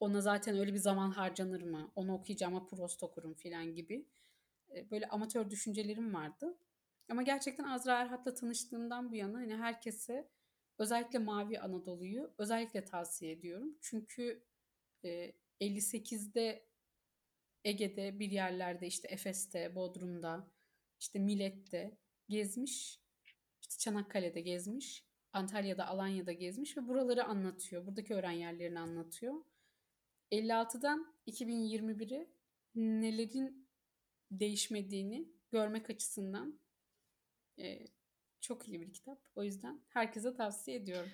[0.00, 1.92] Ona zaten öyle bir zaman harcanır mı?
[1.96, 4.06] Onu okuyacağıma Prost okurum falan gibi.
[4.74, 6.58] E, böyle amatör düşüncelerim vardı.
[7.10, 10.28] Ama gerçekten Azra Erhat'la tanıştığımdan bu yana hani herkese
[10.78, 13.78] özellikle Mavi Anadolu'yu özellikle tavsiye ediyorum.
[13.80, 14.42] Çünkü
[15.04, 16.66] e, 58'de
[17.64, 20.50] Ege'de bir yerlerde işte Efes'te, Bodrum'da,
[21.00, 23.00] işte Millet'te gezmiş.
[23.60, 25.04] İşte Çanakkale'de gezmiş.
[25.32, 27.86] Antalya'da, Alanya'da gezmiş ve buraları anlatıyor.
[27.86, 29.34] Buradaki öğren yerlerini anlatıyor.
[30.32, 32.30] 56'dan 2021'e
[32.74, 33.68] nelerin
[34.30, 36.60] değişmediğini görmek açısından
[37.58, 37.86] e,
[38.40, 39.18] çok iyi bir kitap.
[39.34, 41.10] O yüzden herkese tavsiye ediyorum.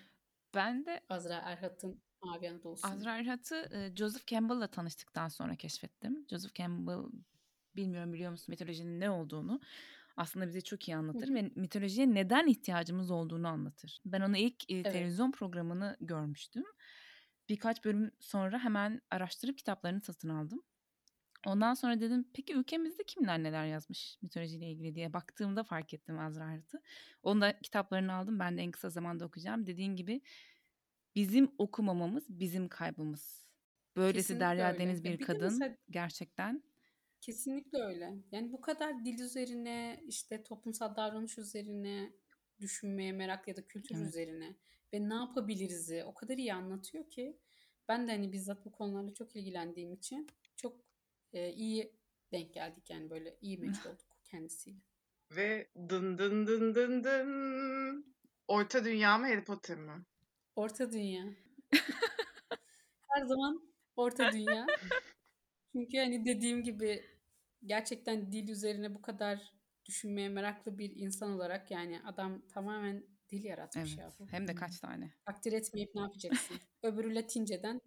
[0.54, 2.92] Ben de Azra Erhat'ın Mavi Anadolu'sunu.
[2.92, 6.26] Azra Erhat'ı e, Joseph Campbell'la tanıştıktan sonra keşfettim.
[6.30, 7.20] Joseph Campbell
[7.76, 9.60] bilmiyorum biliyor musun mitolojinin ne olduğunu
[10.16, 14.00] aslında bize çok iyi anlatır Hı ve mitolojiye neden ihtiyacımız olduğunu anlatır.
[14.04, 14.92] Ben onu ilk e, Evet.
[14.92, 16.64] televizyon programını görmüştüm.
[17.48, 20.62] Birkaç bölüm sonra hemen araştırıp kitaplarını satın aldım.
[21.46, 26.52] Ondan sonra dedim peki ülkemizde kimler neler yazmış mitolojiyle ilgili diye baktığımda fark ettim Azra
[26.52, 26.82] Erhat'ı.
[27.22, 28.38] Onun da kitaplarını aldım.
[28.38, 29.66] Ben de en kısa zamanda okuyacağım.
[29.66, 30.20] Dediğin gibi
[31.14, 33.46] bizim okumamamız bizim kaybımız.
[33.96, 34.78] Böylesi Kesinlikle derya öyle.
[34.78, 36.62] deniz bir bir kadın mesela- gerçekten
[37.20, 38.14] Kesinlikle öyle.
[38.32, 42.12] Yani bu kadar dil üzerine, işte toplumsal davranış üzerine
[42.60, 44.08] düşünmeye merak ya da kültür Evet.
[44.08, 44.56] üzerine
[44.92, 47.38] ve ne yapabiliriz'i o kadar iyi anlatıyor ki
[47.88, 50.80] ben de hani bizzat bu konularla çok ilgilendiğim için çok
[51.32, 51.92] e, iyi
[52.32, 54.78] denk geldik yani böyle iyi meç olduk kendisiyle.
[55.30, 58.16] Ve dın dın dın dın dın.
[58.48, 60.04] Orta Dünya mı Harry Potter mı?
[60.56, 61.24] Orta Dünya.
[63.08, 64.66] Her zaman Orta Dünya.
[65.72, 67.04] Çünkü hani dediğim gibi
[67.66, 69.52] gerçekten dil üzerine bu kadar
[69.86, 73.98] düşünmeye meraklı bir insan olarak yani adam tamamen dil yaratmış evet.
[73.98, 74.28] ya bu.
[74.28, 75.14] Hem de kaç tane.
[75.24, 76.56] Takdir etmeyip ne yapacaksın?
[76.82, 77.80] Öbürü Latinceden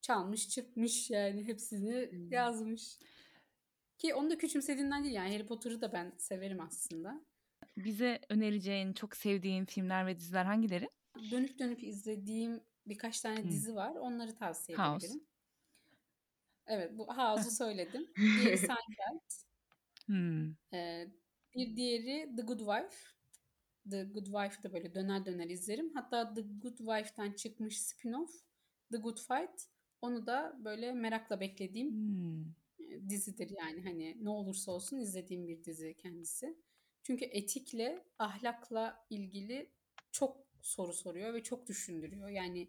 [0.00, 2.32] çalmış çıkmış yani hepsini Hmm.
[2.32, 2.98] yazmış.
[3.98, 7.24] Ki onu da küçümsediğinden değil yani Harry Potter'ı da ben severim aslında.
[7.76, 10.88] Bize önereceğin, çok sevdiğin filmler ve diziler hangileri?
[11.30, 13.50] Dönüp dönüp izlediğim birkaç tane Hmm.
[13.50, 13.94] dizi var.
[13.96, 15.06] Onları tavsiye House.
[15.06, 15.26] edebilirim.
[16.66, 18.06] Evet bu House'u söyledim.
[18.16, 19.30] Diğeri Seinfeld.
[20.06, 20.54] Hmm.
[20.72, 21.08] Ee,
[21.54, 22.96] bir diğeri The Good Wife.
[23.90, 25.90] The Good Wife'ı da böyle döner döner izlerim.
[25.94, 28.30] Hatta The Good Wife'tan çıkmış spin-off
[28.92, 29.68] The Good Fight.
[30.02, 32.40] Onu da böyle merakla beklediğim Hmm.
[32.80, 36.56] e, dizidir yani hani ne olursa olsun izlediğim bir dizi kendisi.
[37.02, 39.70] Çünkü etikle, ahlakla ilgili
[40.12, 42.28] çok soru soruyor ve çok düşündürüyor.
[42.28, 42.68] Yani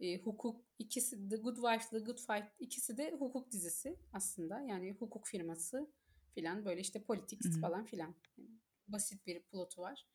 [0.00, 4.60] e, hukuk ikisi The Good Wife, The Good Fight ikisi de hukuk dizisi aslında.
[4.60, 5.90] Yani hukuk firması
[6.34, 7.04] filan böyle işte
[7.48, 7.60] hı.
[7.60, 8.14] falan filan.
[8.38, 8.50] Yani
[8.88, 10.06] basit bir plotu var.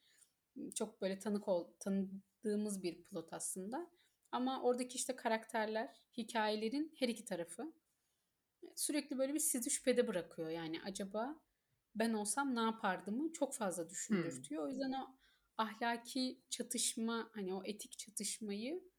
[0.75, 3.91] Çok böyle tanık ol, tanıdığımız bir plot aslında.
[4.31, 7.73] Ama oradaki işte karakterler, hikayelerin her iki tarafı
[8.75, 10.49] sürekli böyle bir sizi şüphede bırakıyor.
[10.49, 11.41] Yani acaba
[11.95, 14.63] ben olsam ne yapardımı çok fazla düşündürtüyor.
[14.63, 15.17] O yüzden o
[15.57, 18.89] ahlaki çatışma, hani o etik çatışmayı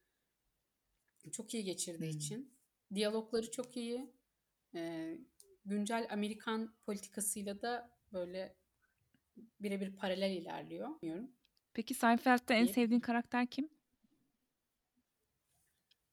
[1.33, 2.19] çok iyi geçirdiği Hmm.
[2.19, 2.55] için.
[2.95, 4.15] Diyalogları çok iyi.
[4.75, 5.19] Ee,
[5.71, 8.57] güncel Amerikan politikasıyla da böyle
[9.61, 10.89] birebir paralel ilerliyor.
[11.03, 11.31] Bilmiyorum.
[11.75, 13.69] Peki Seinfeld'de en sevdiğin karakter kim?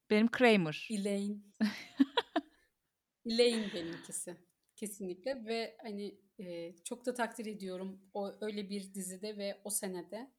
[0.10, 0.88] Benim Kramer.
[0.92, 1.38] Elaine.
[3.26, 4.38] Elaine benimkisi.
[4.76, 10.32] Kesinlikle ve hani e, çok da takdir ediyorum o öyle bir dizide ve o senede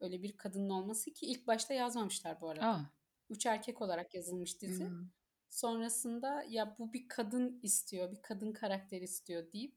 [0.00, 2.66] öyle bir kadının olması ki ilk başta yazmamışlar bu arada.
[2.66, 2.90] Aa,
[3.30, 4.84] Üç erkek olarak yazılmış dizi.
[4.84, 5.08] Hmm.
[5.52, 9.76] Sonrasında ya bu bir kadın istiyor, bir kadın karakter istiyor deyip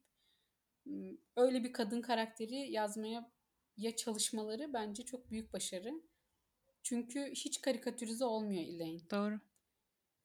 [1.35, 3.31] öyle bir kadın karakteri yazmaya
[3.77, 6.01] ya çalışmaları bence çok büyük başarı.
[6.83, 9.09] Çünkü hiç karikatürize olmuyor Elaine.
[9.11, 9.39] doğru.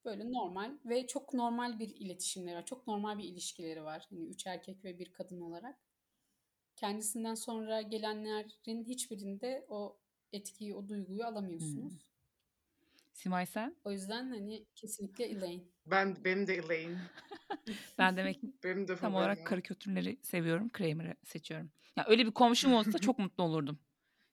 [0.04, 2.66] Böyle normal ve çok normal bir iletişimleri var.
[2.66, 4.06] Çok normal bir ilişkileri var.
[4.10, 5.78] Hani üç erkek ve bir kadın olarak.
[6.76, 10.00] Kendisinden sonra gelenlerin hiçbirinde o
[10.32, 11.92] etkiyi, o duyguyu alamıyorsunuz.
[11.92, 12.00] Hmm.
[13.12, 13.76] Simay sen?
[13.84, 15.62] O yüzden hani kesinlikle Elaine.
[15.86, 16.98] Ben benim de Elaine.
[17.98, 20.68] Ben demek Benim de tam olarak karikatürleri seviyorum.
[20.68, 21.70] Kramer'ı seçiyorum.
[21.96, 23.78] Ya öyle bir komşum olsa çok mutlu olurdum.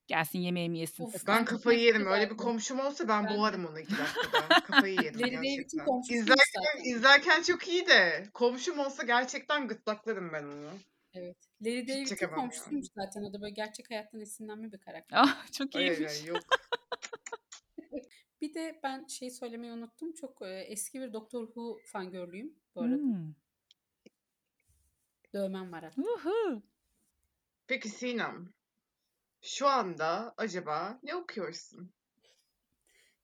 [0.07, 1.03] Gelsin yemeğimi yesin.
[1.03, 1.27] Of, takılsın.
[1.27, 2.05] Ben kafayı yerim.
[2.05, 4.61] Öyle bir komşum olsa ben, Ben boğarım onu iki dakikada.
[4.67, 6.15] Kafayı yerim gerçekten.
[6.15, 10.69] İzlerken, izlerken çok iyi de komşum olsa gerçekten gırtlaklarım ben onu.
[11.13, 11.37] Evet.
[11.61, 12.35] Larry David'in yani.
[12.35, 13.21] komşusuymuş zaten.
[13.23, 15.17] O da böyle gerçek hayattan esinlenme bir karakter.
[15.21, 16.21] Ah çok iyiymiş.
[16.21, 16.43] ay yok.
[18.41, 20.13] Bir de ben şey söylemeyi unuttum.
[20.13, 22.95] Çok e, eski bir Doctor Who fangirlüyüm bu arada.
[22.95, 23.33] Hmm.
[25.33, 26.01] Dövmem var hatta.
[26.01, 26.63] Uhu.
[27.67, 28.53] Peki Sinem.
[29.41, 31.91] Şu anda acaba ne okuyorsun?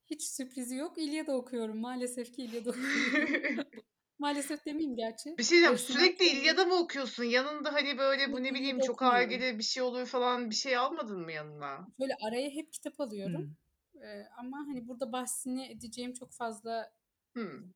[0.05, 0.97] Hiç sürprizi yok.
[0.97, 1.78] İlyada okuyorum.
[1.78, 3.66] Maalesef ki İlyada okuyorum.
[4.20, 5.38] Maalesef demeyeyim gerçi.
[5.38, 5.78] bir şey diyeceğim.
[5.78, 7.24] Sürekli çok- İlyada mı okuyorsun?
[7.24, 9.20] Yanında hani böyle bu ne bileyim çok okumuyorum.
[9.20, 11.88] argili bir şey olur falan bir şey almadın mı yanına?
[11.99, 13.55] Böyle araya hep kitap alıyorum.
[14.01, 16.93] Ee, ama hani burada bahsini edeceğim çok fazla
[17.35, 17.73] Hmm.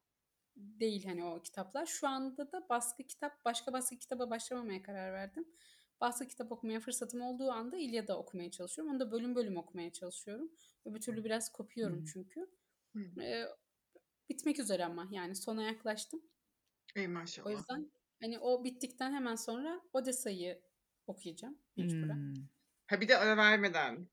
[0.55, 1.85] değil hani o kitaplar.
[1.85, 5.47] Şu anda da baskı kitap, başka baskı kitaba başlamamaya karar verdim.
[6.01, 8.93] Baskı kitap okumaya fırsatım olduğu anda İlyada okumaya çalışıyorum.
[8.93, 10.51] Onu da bölüm bölüm okumaya çalışıyorum.
[10.85, 12.05] Öbür türlü biraz kopuyorum Hmm.
[12.05, 12.49] çünkü.
[12.93, 13.21] Hmm.
[13.21, 13.45] Ee,
[14.29, 16.21] bitmek üzere ama yani sona yaklaştım.
[16.95, 17.07] Ey
[17.43, 17.51] O maşallah.
[17.51, 17.91] yüzden
[18.21, 20.61] hani o bittikten hemen sonra Odessa'yı
[21.07, 22.21] okuyacağım mecburen.
[22.23, 22.47] Hmm.
[22.87, 24.09] Ha bir de ara vermeden.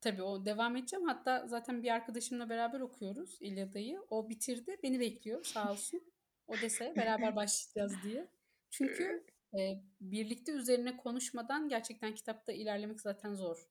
[0.00, 1.06] Tabii o devam edeceğim.
[1.06, 4.02] Hatta zaten bir arkadaşımla beraber okuyoruz İlyada'yı.
[4.10, 4.76] O bitirdi.
[4.82, 6.02] Beni bekliyor sağ olsun.
[6.48, 8.28] Odessa'ya beraber başlayacağız diye.
[8.70, 9.24] Çünkü
[9.58, 13.68] e, birlikte üzerine konuşmadan gerçekten kitapta ilerlemek zaten zor.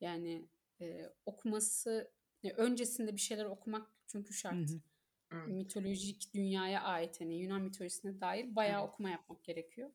[0.00, 0.48] Yani
[0.80, 2.10] e, okuması,
[2.42, 4.54] e, öncesinde bir şeyler okumak çünkü şart.
[4.54, 4.80] Hı hı.
[5.32, 5.48] Evet.
[5.48, 8.90] Mitolojik dünyaya ait hani Yunan mitolojisine dair bayağı Evet.
[8.92, 9.90] okuma yapmak gerekiyor.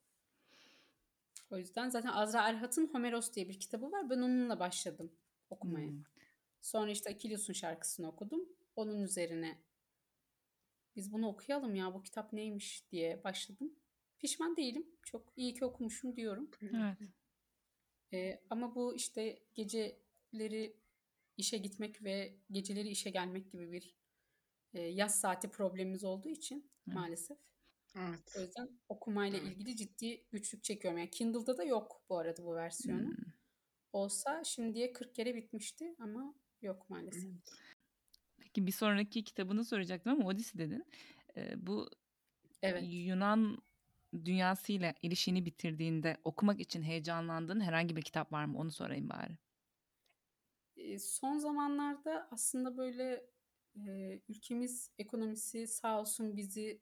[1.51, 4.09] O yüzden zaten Azra Erhat'ın Homeros diye bir kitabı var.
[4.09, 5.11] Ben onunla başladım
[5.49, 5.87] okumaya.
[5.87, 6.03] Hmm.
[6.61, 8.49] Sonra işte Akilius'un şarkısını okudum.
[8.75, 9.57] Onun üzerine
[10.95, 13.75] biz bunu okuyalım ya bu kitap neymiş diye başladım.
[14.19, 14.87] Pişman değilim.
[15.03, 16.51] Çok iyi ki okumuşum diyorum.
[16.61, 16.97] Evet.
[18.13, 20.77] Ee, ama bu işte geceleri
[21.37, 23.95] işe gitmek ve geceleri işe gelmek gibi bir
[24.73, 26.93] e, yaz saati problemimiz olduğu için Hı.
[26.93, 27.37] maalesef.
[27.95, 28.35] Evet.
[28.37, 29.51] O yüzden okumayla Evet.
[29.51, 30.97] ilgili ciddi güçlük çekiyorum.
[30.97, 33.07] Yani Kindle'da da yok bu arada bu versiyonu.
[33.07, 33.38] Hmm.
[33.93, 37.31] Olsa şimdiye 40 kere bitmişti ama yok maalesef.
[38.37, 40.85] Peki bir sonraki kitabını soracaktım ama Odyssey dedin.
[41.37, 41.89] Ee, bu
[42.61, 42.83] Evet.
[42.89, 43.57] Yunan
[44.25, 48.57] dünyasıyla ilişkini bitirdiğinde okumak için heyecanlandığın herhangi bir kitap var mı?
[48.57, 49.37] Onu sorayım bari.
[50.77, 53.29] E, son zamanlarda aslında böyle
[53.87, 56.81] e, ülkemiz ekonomisi sağ olsun bizi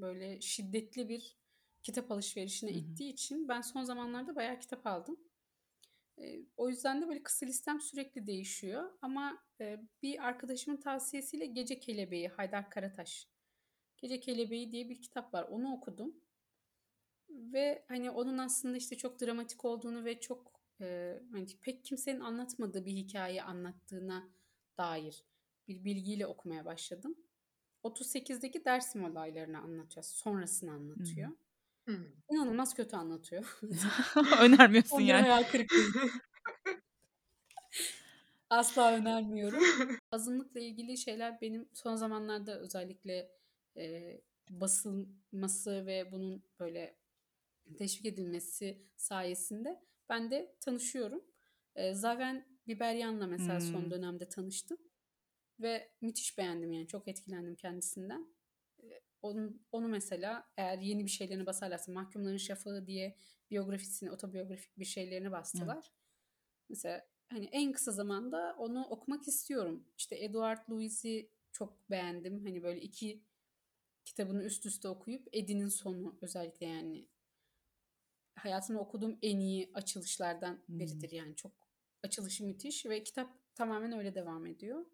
[0.00, 1.36] böyle şiddetli bir
[1.82, 2.78] kitap alışverişine Hı hı.
[2.78, 5.25] ittiği için ben son zamanlarda bayağı kitap aldım.
[6.56, 8.90] O yüzden de böyle kısa listem sürekli değişiyor.
[9.02, 9.44] Ama
[10.02, 13.28] bir arkadaşımın tavsiyesiyle Gece Kelebeği Haydar Karataş.
[13.96, 15.42] Gece Kelebeği diye bir kitap var.
[15.42, 16.14] Onu okudum.
[17.28, 20.60] Ve hani onun aslında işte çok dramatik olduğunu ve çok
[21.32, 24.28] hani pek kimsenin anlatmadığı bir hikaye anlattığına
[24.78, 25.24] dair
[25.68, 27.16] bir bilgiyle okumaya başladım.
[27.84, 30.04] 38'deki Dersim olaylarını anlatıyor.
[30.04, 31.30] Sonrasını anlatıyor.
[31.86, 32.04] Hmm.
[32.30, 33.58] İnanılmaz kötü anlatıyor.
[34.40, 35.22] Önermiyorsun yani.
[35.28, 35.78] hayal kırıklığı.
[38.50, 39.62] Asla önermiyorum.
[40.10, 43.30] Azınlıkla ilgili şeyler benim son zamanlarda özellikle
[43.76, 44.20] e,
[44.50, 46.96] basılması ve bunun böyle
[47.78, 51.24] teşvik edilmesi sayesinde ben de tanışıyorum.
[51.74, 54.78] E, Zaven Biberyan'la mesela son dönemde tanıştım.
[55.60, 58.35] ve müthiş beğendim yani çok etkilendim kendisinden.
[59.26, 63.16] Onun onu mesela eğer yeni bir şeylerini basarlarsa Mahkumların Şafağı diye
[63.50, 65.92] biyografisini, otobiyografik bir şeylerini bastılar.
[66.68, 69.86] Mesela hani en kısa zamanda onu okumak istiyorum.
[69.98, 72.44] İşte Edward Louis'i çok beğendim.
[72.44, 73.24] Hani böyle iki
[74.04, 77.08] kitabını üst üste okuyup Eddie'nin sonu özellikle yani
[78.36, 80.78] hayatımda okuduğum en iyi açılışlardan Hmm.
[80.78, 81.52] biridir yani çok
[82.02, 84.86] açılışı müthiş ve kitap tamamen öyle devam ediyor.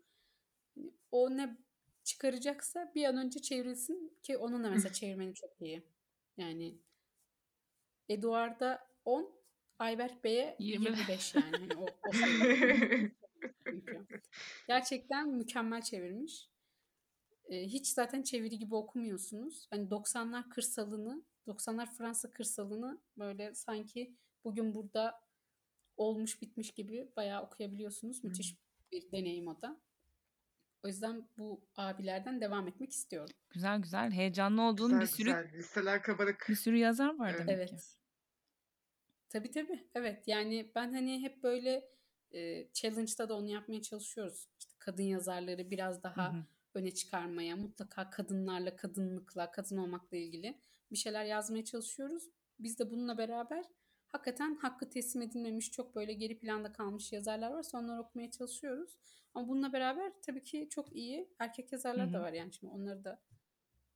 [0.74, 1.58] Hani o ne
[2.04, 5.82] çıkaracaksa bir an önce çevrilsin ki onun da mesela çevirmeni çok iyi.
[6.36, 6.78] Yani
[8.08, 9.42] Eduard'a 10,
[9.78, 10.84] Ayberk Bey'e Yirmi.
[10.84, 11.44] 25 yani.
[11.50, 12.10] Hani o, o.
[14.68, 16.48] Gerçekten mükemmel çevirmiş.
[17.48, 19.66] Ee, hiç zaten çeviri gibi okumuyorsunuz.
[19.70, 25.20] Hani 90'lar kırsalını, 90'lar Fransa kırsalını böyle sanki bugün burada
[25.96, 28.24] olmuş bitmiş gibi bayağı okuyabiliyorsunuz.
[28.24, 28.56] Müthiş
[28.92, 29.80] bir deneyim o da.
[30.84, 33.34] O yüzden bu abilerden devam etmek istiyorum.
[33.50, 34.10] Güzel güzel.
[34.10, 35.52] Heyecanlı olduğun Güzel bir sürü güzel.
[35.52, 36.46] Listeler kabarık.
[36.48, 37.48] bir sürü yazar var Evet.
[37.48, 37.74] demek ki.
[37.74, 37.96] Evet.
[39.28, 39.86] Tabii tabii.
[39.94, 40.28] Evet.
[40.28, 41.90] Yani ben hani hep böyle
[42.34, 44.48] e, challenge'da da onu yapmaya çalışıyoruz.
[44.58, 46.44] İşte kadın yazarları biraz daha hı.
[46.74, 50.58] öne çıkarmaya, mutlaka kadınlarla, kadınlıkla, kadın olmakla ilgili
[50.90, 52.22] bir şeyler yazmaya çalışıyoruz.
[52.58, 53.64] Biz de bununla beraber
[54.12, 58.96] hakikaten hakkı teslim edilmemiş, çok böyle geri planda kalmış yazarlar varsa onları okumaya çalışıyoruz.
[59.34, 63.04] Ama bununla beraber tabii ki çok iyi erkek yazarlar Hı da var yani şimdi onları
[63.04, 63.22] da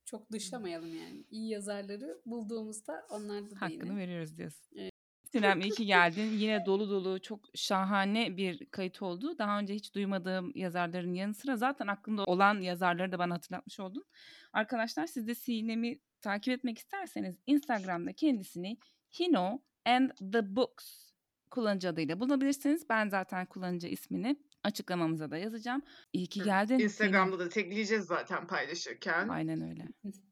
[0.05, 1.25] çok dışlamayalım yani.
[1.31, 3.97] İyi yazarları bulduğumuzda onlarda da Hakkını yine.
[3.97, 4.67] veriyoruz diyorsun.
[4.75, 4.91] Evet.
[5.31, 6.31] Sinem iyi ki geldin.
[6.31, 9.37] Yine dolu dolu çok şahane bir kayıt oldu.
[9.37, 14.05] Daha önce hiç duymadığım yazarların yanı sıra zaten aklımda olan yazarları da bana hatırlatmış oldun.
[14.53, 18.77] Arkadaşlar siz de Sinem'i takip etmek isterseniz Instagram'da kendisini
[19.19, 21.07] Hino and the Books
[21.51, 22.89] kullanıcı adıyla bulabilirsiniz.
[22.89, 25.81] Ben zaten kullanıcı ismini açıklamamıza da yazacağım.
[26.13, 26.79] İyi ki geldin.
[26.79, 29.27] Instagram'da da tekleyeceğiz zaten paylaşırken.
[29.27, 29.87] Aynen öyle.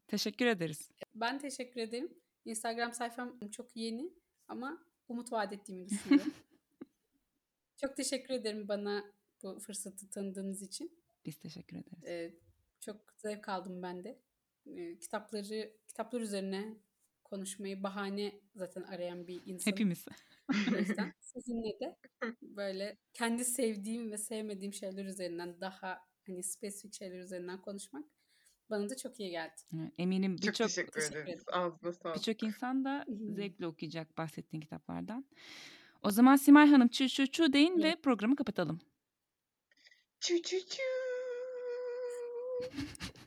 [0.06, 0.90] Teşekkür ederiz.
[1.14, 2.14] Ben teşekkür ederim.
[2.44, 4.12] Instagram sayfam çok yeni
[4.48, 6.32] ama umut vaat ettiğimi düşünüyorum.
[7.76, 9.04] çok teşekkür ederim bana
[9.42, 11.02] bu fırsatı tanıdığınız için.
[11.26, 12.04] Biz teşekkür ederiz.
[12.04, 12.34] Ee,
[12.80, 14.18] çok zevk aldım ben de.
[14.66, 16.76] Ee, kitapları, kitaplar üzerine
[17.26, 19.60] konuşmayı bahane zaten arayan bir insanım.
[19.64, 20.06] Hepimiz.
[20.48, 21.96] O yüzden sizinle de
[22.42, 28.04] böyle kendi sevdiğim ve sevmediğim şeyler üzerinden daha hani spesifik şeyler üzerinden konuşmak
[28.70, 29.60] bana da çok iyi geldi.
[29.98, 30.68] Eminim Çok birçok
[32.14, 35.24] birçok insan da zevkle okuyacak bahsettiğin kitaplardan.
[36.02, 38.02] O zaman Simay Hanım çü çü çü deyin ve Evet.
[38.02, 38.78] programı kapatalım.
[40.20, 40.82] Çü çü çü.